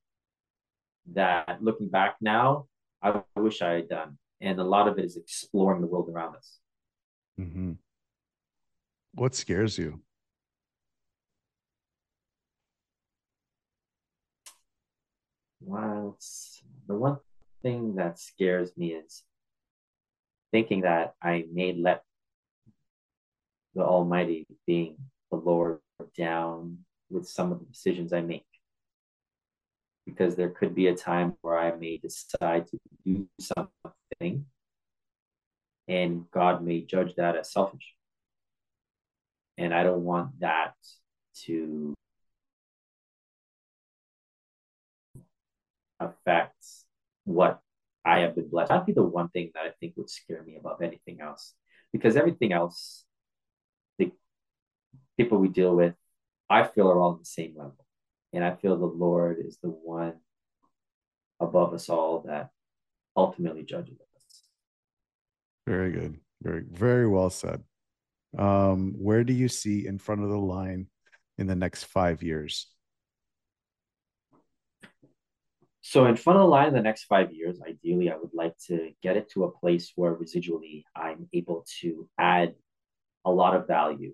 [1.13, 2.67] that looking back now,
[3.01, 4.17] I wish I had done.
[4.41, 6.59] And a lot of it is exploring the world around us.
[7.39, 7.73] Mm-hmm.
[9.15, 10.01] What scares you?
[15.65, 16.17] Well,
[16.87, 17.17] the one
[17.61, 19.23] thing that scares me is
[20.51, 22.03] thinking that I may let
[23.73, 24.97] the Almighty, being
[25.31, 25.79] the Lord,
[26.17, 28.45] down with some of the decisions I make.
[30.05, 34.45] Because there could be a time where I may decide to do something
[35.87, 37.95] and God may judge that as selfish.
[39.57, 40.73] And I don't want that
[41.45, 41.93] to
[46.03, 46.85] affects
[47.25, 47.59] what
[48.05, 48.69] I have been blessed.
[48.69, 51.53] That'd be the one thing that I think would scare me above anything else.
[51.91, 53.05] Because everything else,
[53.97, 54.11] the
[55.17, 55.93] people we deal with,
[56.49, 57.85] I feel are all on the same level.
[58.33, 60.15] And I feel the Lord is the one
[61.39, 62.49] above us all that
[63.15, 64.41] ultimately judges us.
[65.67, 66.19] Very good.
[66.41, 67.63] Very, very well said.
[68.37, 70.87] Um, where do you see in front of the line
[71.37, 72.72] in the next five years?
[75.85, 78.57] So in front of the line in the next five years, ideally, I would like
[78.67, 82.55] to get it to a place where residually I'm able to add
[83.25, 84.13] a lot of value.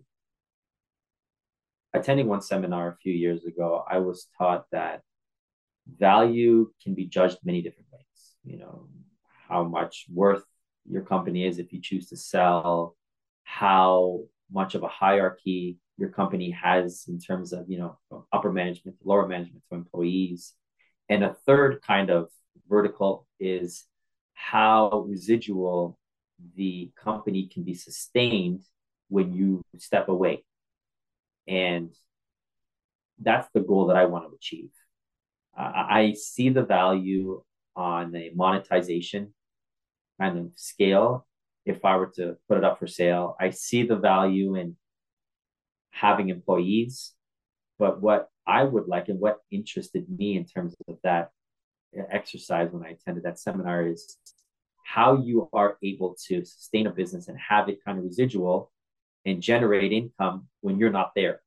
[1.94, 5.04] Attending one seminar a few years ago, I was taught that
[5.88, 8.36] value can be judged many different ways.
[8.44, 8.88] You know,
[9.48, 10.44] how much worth
[10.90, 12.96] your company is if you choose to sell,
[13.44, 19.00] how much of a hierarchy your company has in terms of, you know, upper management,
[19.00, 20.56] to lower management to employees
[21.10, 22.30] and a third kind of
[22.70, 23.86] vertical is
[24.34, 25.98] how residual
[26.56, 28.62] the company can be sustained
[29.10, 30.44] when you step away.
[31.48, 31.94] And
[33.20, 34.70] that's the goal that I want to achieve.
[35.58, 37.44] Uh, I see the value
[37.76, 39.34] on a monetization
[40.22, 41.26] kind of scale.
[41.66, 44.78] If I were to put it up for sale, I see the value in
[45.92, 47.14] having employees.
[47.78, 51.30] But what I would like and what interested me in terms of that
[51.98, 54.18] uh, exercise when I attended that seminar is
[54.84, 58.72] how you are able to sustain a business and have it kind of residual
[59.24, 61.42] and generate income when you're not there.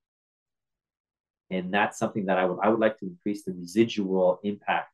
[1.50, 4.90] And that's something that I would I would like to increase the residual impact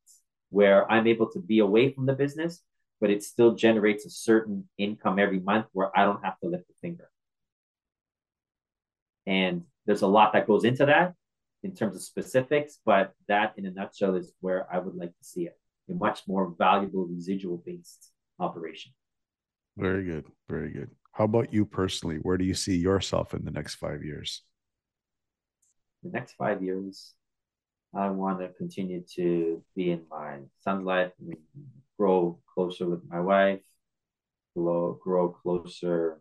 [0.49, 2.63] where I'm able to be away from the business,
[3.01, 6.71] but it still generates a certain income every month where I don't have to lift
[6.71, 7.11] a finger.
[9.27, 11.15] And there's a lot that goes into that
[11.63, 15.25] in terms of specifics, but that in a nutshell is where I would like to
[15.25, 15.59] see it
[15.91, 18.93] a much more valuable residual based operation.
[19.77, 20.27] Very good.
[20.49, 20.91] Very good.
[21.13, 22.17] How about you personally?
[22.17, 24.43] Where do you see yourself in the next five years?
[26.03, 27.15] The next five years,
[27.95, 31.13] I want to continue to be in my son's life,
[31.99, 33.61] grow closer with my wife,
[34.55, 36.21] grow, grow closer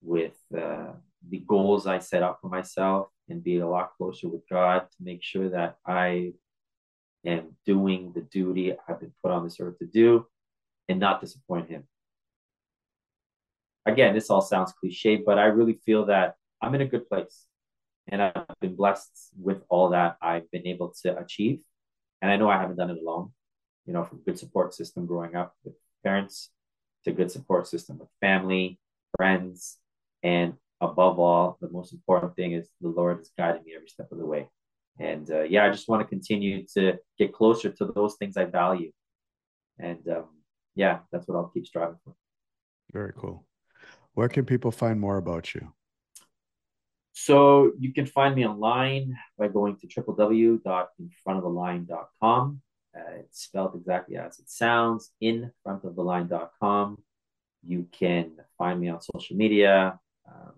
[0.00, 0.92] with uh,
[1.28, 4.96] the goals I set up for myself and be a lot closer with God to
[5.00, 6.32] make sure that I
[7.24, 10.26] am doing the duty I've been put on this earth to do
[10.88, 11.84] and not disappoint Him.
[13.86, 17.46] Again, this all sounds cliche, but I really feel that I'm in a good place
[18.08, 19.10] and I've been blessed
[19.40, 21.60] with all that I've been able to achieve.
[22.20, 23.32] And I know I haven't done it alone,
[23.86, 26.50] you know, from a good support system growing up with parents
[27.04, 28.78] to good support system with family,
[29.16, 29.78] friends,
[30.22, 34.12] and above all, the most important thing is the Lord is guiding me every step
[34.12, 34.48] of the way.
[34.98, 38.44] And uh, yeah, I just want to continue to get closer to those things I
[38.44, 38.92] value.
[39.78, 40.26] And um,
[40.74, 42.14] yeah, that's what I'll keep striving for.
[42.92, 43.46] Very cool.
[44.14, 45.72] Where can people find more about you?
[47.14, 52.62] So you can find me online by going to www.infrontoftheline.com.
[52.94, 57.02] Uh, it's spelled exactly as it sounds, in infrontoftheline.com.
[57.66, 60.52] You can find me on social media, um,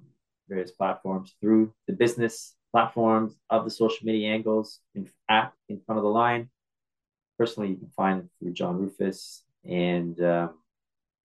[0.49, 5.99] various platforms through the business platforms of the social media angles in, at in front
[5.99, 6.51] of the line.
[7.39, 9.43] Personally, you can find through John Roufas.
[9.65, 10.55] And um,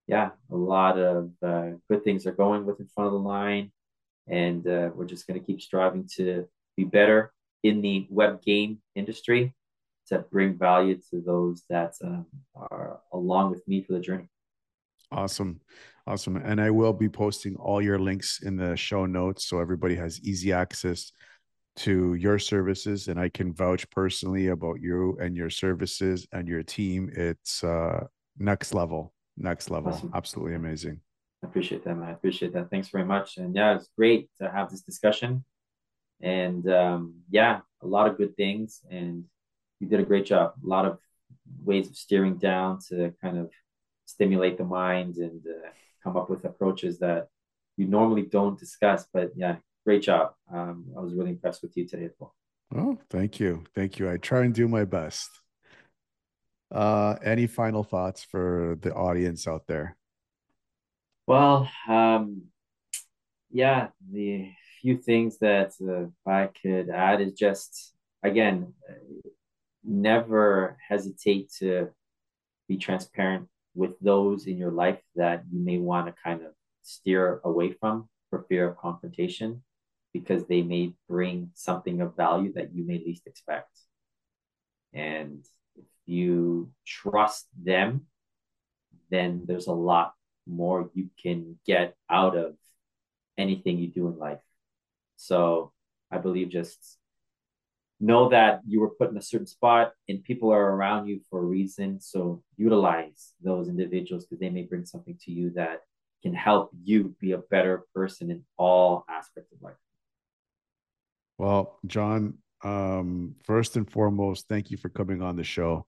[0.08, 3.72] yeah, a lot of uh, good things are going with in front of the line.
[4.28, 6.48] And uh, we're just going to keep striving to
[6.78, 7.32] be better
[7.64, 9.54] in the web game industry
[10.08, 14.28] to bring value to those that um, are along with me for the journey.
[15.12, 15.60] Awesome.
[16.06, 16.38] Awesome.
[16.38, 20.20] And I will be posting all your links in the show notes so everybody has
[20.22, 21.12] easy access
[21.78, 26.64] to your services and I can vouch personally about you and your services and your
[26.64, 27.10] team.
[27.16, 28.06] It's uh
[28.38, 29.94] next level, next level.
[29.94, 30.12] Awesome.
[30.14, 31.00] Absolutely amazing.
[31.44, 32.10] I appreciate that, man.
[32.10, 32.70] I appreciate that.
[32.70, 33.38] Thanks very much.
[33.38, 35.46] And yeah, it's great to have this discussion.
[36.22, 38.82] And um, yeah, a lot of good things.
[38.90, 39.24] And
[39.80, 40.54] you did a great job.
[40.64, 41.00] A lot of
[41.64, 43.52] ways of steering down to kind of
[44.10, 45.70] stimulate the mind and uh,
[46.04, 47.28] come up with approaches that
[47.78, 49.06] you normally don't discuss.
[49.14, 50.34] But yeah, great job.
[50.54, 52.36] Um, I was really impressed with you today as well.
[52.76, 53.64] Oh, thank you.
[53.76, 54.10] Thank you.
[54.10, 55.30] I try and do my best.
[56.72, 59.98] Uh, any final thoughts for the audience out there?
[61.26, 62.44] Well, um,
[63.52, 64.52] yeah, the
[64.82, 67.94] few things that uh, I could add is just
[68.24, 68.74] again,
[69.84, 71.90] never hesitate to
[72.68, 76.54] be transparent with those in your life that you may want to kind of
[76.84, 79.64] steer away from for fear of confrontation
[80.14, 83.72] because they may bring something of value that you may least expect.
[84.94, 85.46] And
[85.76, 88.08] if you trust them,
[89.12, 90.14] then there's a lot
[90.48, 92.56] more you can get out of
[93.38, 94.40] anything you do in life.
[95.16, 95.72] So
[96.12, 96.99] I believe just
[98.00, 101.40] know that you were put in a certain spot and people are around you for
[101.40, 102.00] a reason.
[102.00, 105.82] So utilize those individuals because they may bring something to you that
[106.24, 109.76] can help you be a better person in all aspects of life.
[111.38, 115.86] Well, John, um, first and foremost, thank you for coming on the show.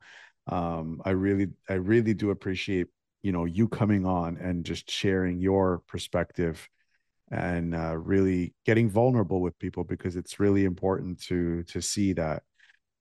[0.47, 2.87] Um, I really, I really do appreciate
[3.21, 6.67] you know you coming on and just sharing your perspective
[7.31, 12.43] and uh, really getting vulnerable with people because it's really important to to see that.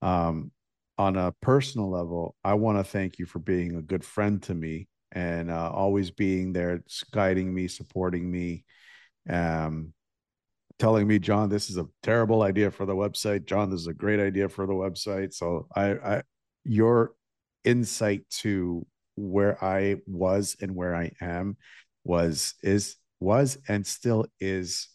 [0.01, 0.51] Um,
[0.97, 4.53] on a personal level i want to thank you for being a good friend to
[4.53, 8.65] me and uh, always being there guiding me supporting me
[9.29, 9.93] um,
[10.77, 13.45] telling me john this is a terrible idea for the website.
[13.45, 15.33] John this is a great idea for the website.
[15.33, 16.23] So i i
[16.65, 17.13] your
[17.63, 21.57] insight to where I was and where I am
[22.03, 24.89] was is was and still is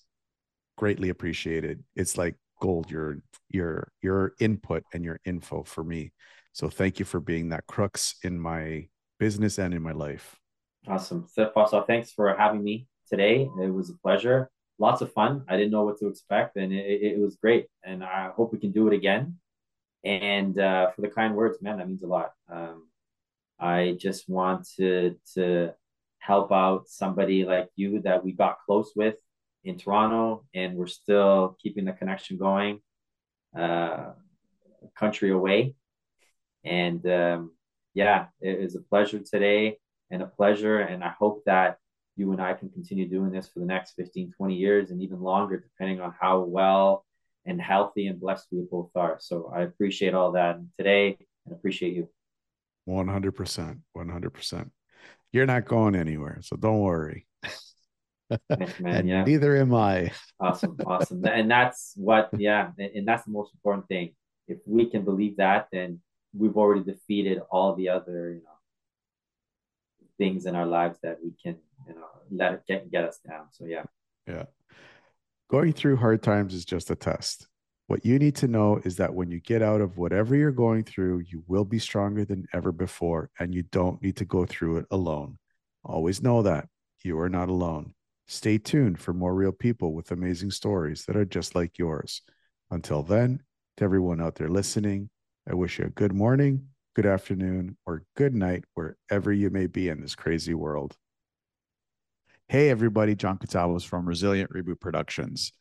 [0.76, 1.82] greatly appreciated.
[1.94, 6.12] It's like gold your your your input and your info for me.
[6.52, 8.88] So thank you for being that crux in my
[9.18, 10.36] business and in my life.
[10.88, 11.26] Awesome.
[11.32, 11.50] So
[11.86, 13.48] thanks for having me today.
[13.62, 14.50] It was a pleasure.
[14.78, 15.44] Lots of fun.
[15.48, 17.66] I didn't know what to expect and it, it was great.
[17.84, 19.36] And I hope we can do it again.
[20.04, 22.32] And uh, for the kind words, man, that means a lot.
[22.50, 22.88] Um,
[23.58, 25.74] I just want to to
[26.26, 29.16] help out somebody like you that we got close with
[29.64, 32.80] in Toronto, and we're still keeping the connection going,
[33.58, 34.12] uh,
[34.98, 35.74] country away.
[36.64, 37.52] And um,
[37.94, 39.78] yeah, it is a pleasure today
[40.10, 40.80] and a pleasure.
[40.80, 41.78] And I hope that
[42.16, 45.20] you and I can continue doing this for the next 15, 20 years and even
[45.20, 47.04] longer, depending on how well
[47.44, 49.18] and healthy and blessed we both are.
[49.20, 52.08] So I appreciate all that today and appreciate you.
[52.88, 53.80] 100%.
[53.96, 54.70] 100%.
[55.32, 56.38] You're not going anywhere.
[56.42, 57.26] So don't worry.
[58.48, 58.70] Man.
[58.84, 59.24] and yeah.
[59.24, 60.12] Neither am I.
[60.40, 60.76] awesome.
[60.84, 61.24] Awesome.
[61.24, 62.70] And that's what, yeah.
[62.78, 64.14] And that's the most important thing.
[64.48, 66.00] If we can believe that, then
[66.36, 68.50] we've already defeated all the other, you know,
[70.18, 73.46] things in our lives that we can, you know, let it get, get us down.
[73.52, 73.84] So, yeah.
[74.26, 74.44] Yeah.
[75.48, 77.46] Going through hard times is just a test.
[77.88, 80.82] What you need to know is that when you get out of whatever you're going
[80.82, 84.78] through, you will be stronger than ever before, and you don't need to go through
[84.78, 85.38] it alone.
[85.84, 86.68] Always know that
[87.04, 87.94] you are not alone.
[88.26, 92.22] Stay tuned for more real people with amazing stories that are just like yours.
[92.72, 93.44] Until then,
[93.76, 95.08] to everyone out there listening,
[95.48, 99.88] I wish you a good morning, good afternoon, or good night, wherever you may be
[99.88, 100.96] in this crazy world.
[102.48, 105.52] Hey, everybody, John Catavos from Resilient Reboot Productions.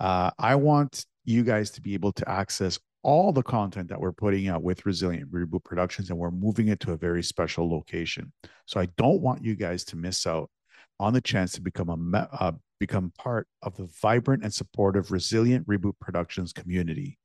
[0.00, 4.12] Uh, I want you guys to be able to access all the content that we're
[4.12, 8.32] putting out with Resilient Reboot Productions, and we're moving it to a very special location.
[8.66, 10.50] So I don't want you guys to miss out
[10.98, 15.66] on the chance to become a uh, become part of the vibrant and supportive Resilient
[15.66, 17.18] Reboot Productions community.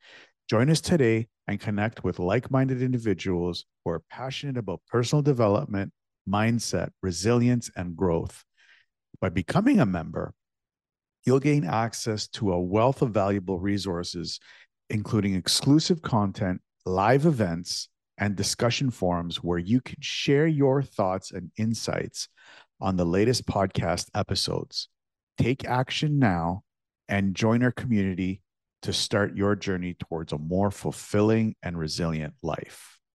[0.50, 5.92] Join us today and connect with like-minded individuals who are passionate about personal development,
[6.30, 8.44] mindset, resilience, and growth.
[9.20, 10.34] By becoming a member,
[11.26, 14.40] you'll gain access to a wealth of valuable resources,
[14.90, 21.52] including exclusive content, live events, and discussion forums where you can share your thoughts and
[21.58, 22.28] insights
[22.80, 24.90] on the latest podcast episodes.
[25.38, 26.64] Take action now
[27.10, 28.42] and join our community
[28.84, 33.01] to start your journey towards a more fulfilling and resilient life.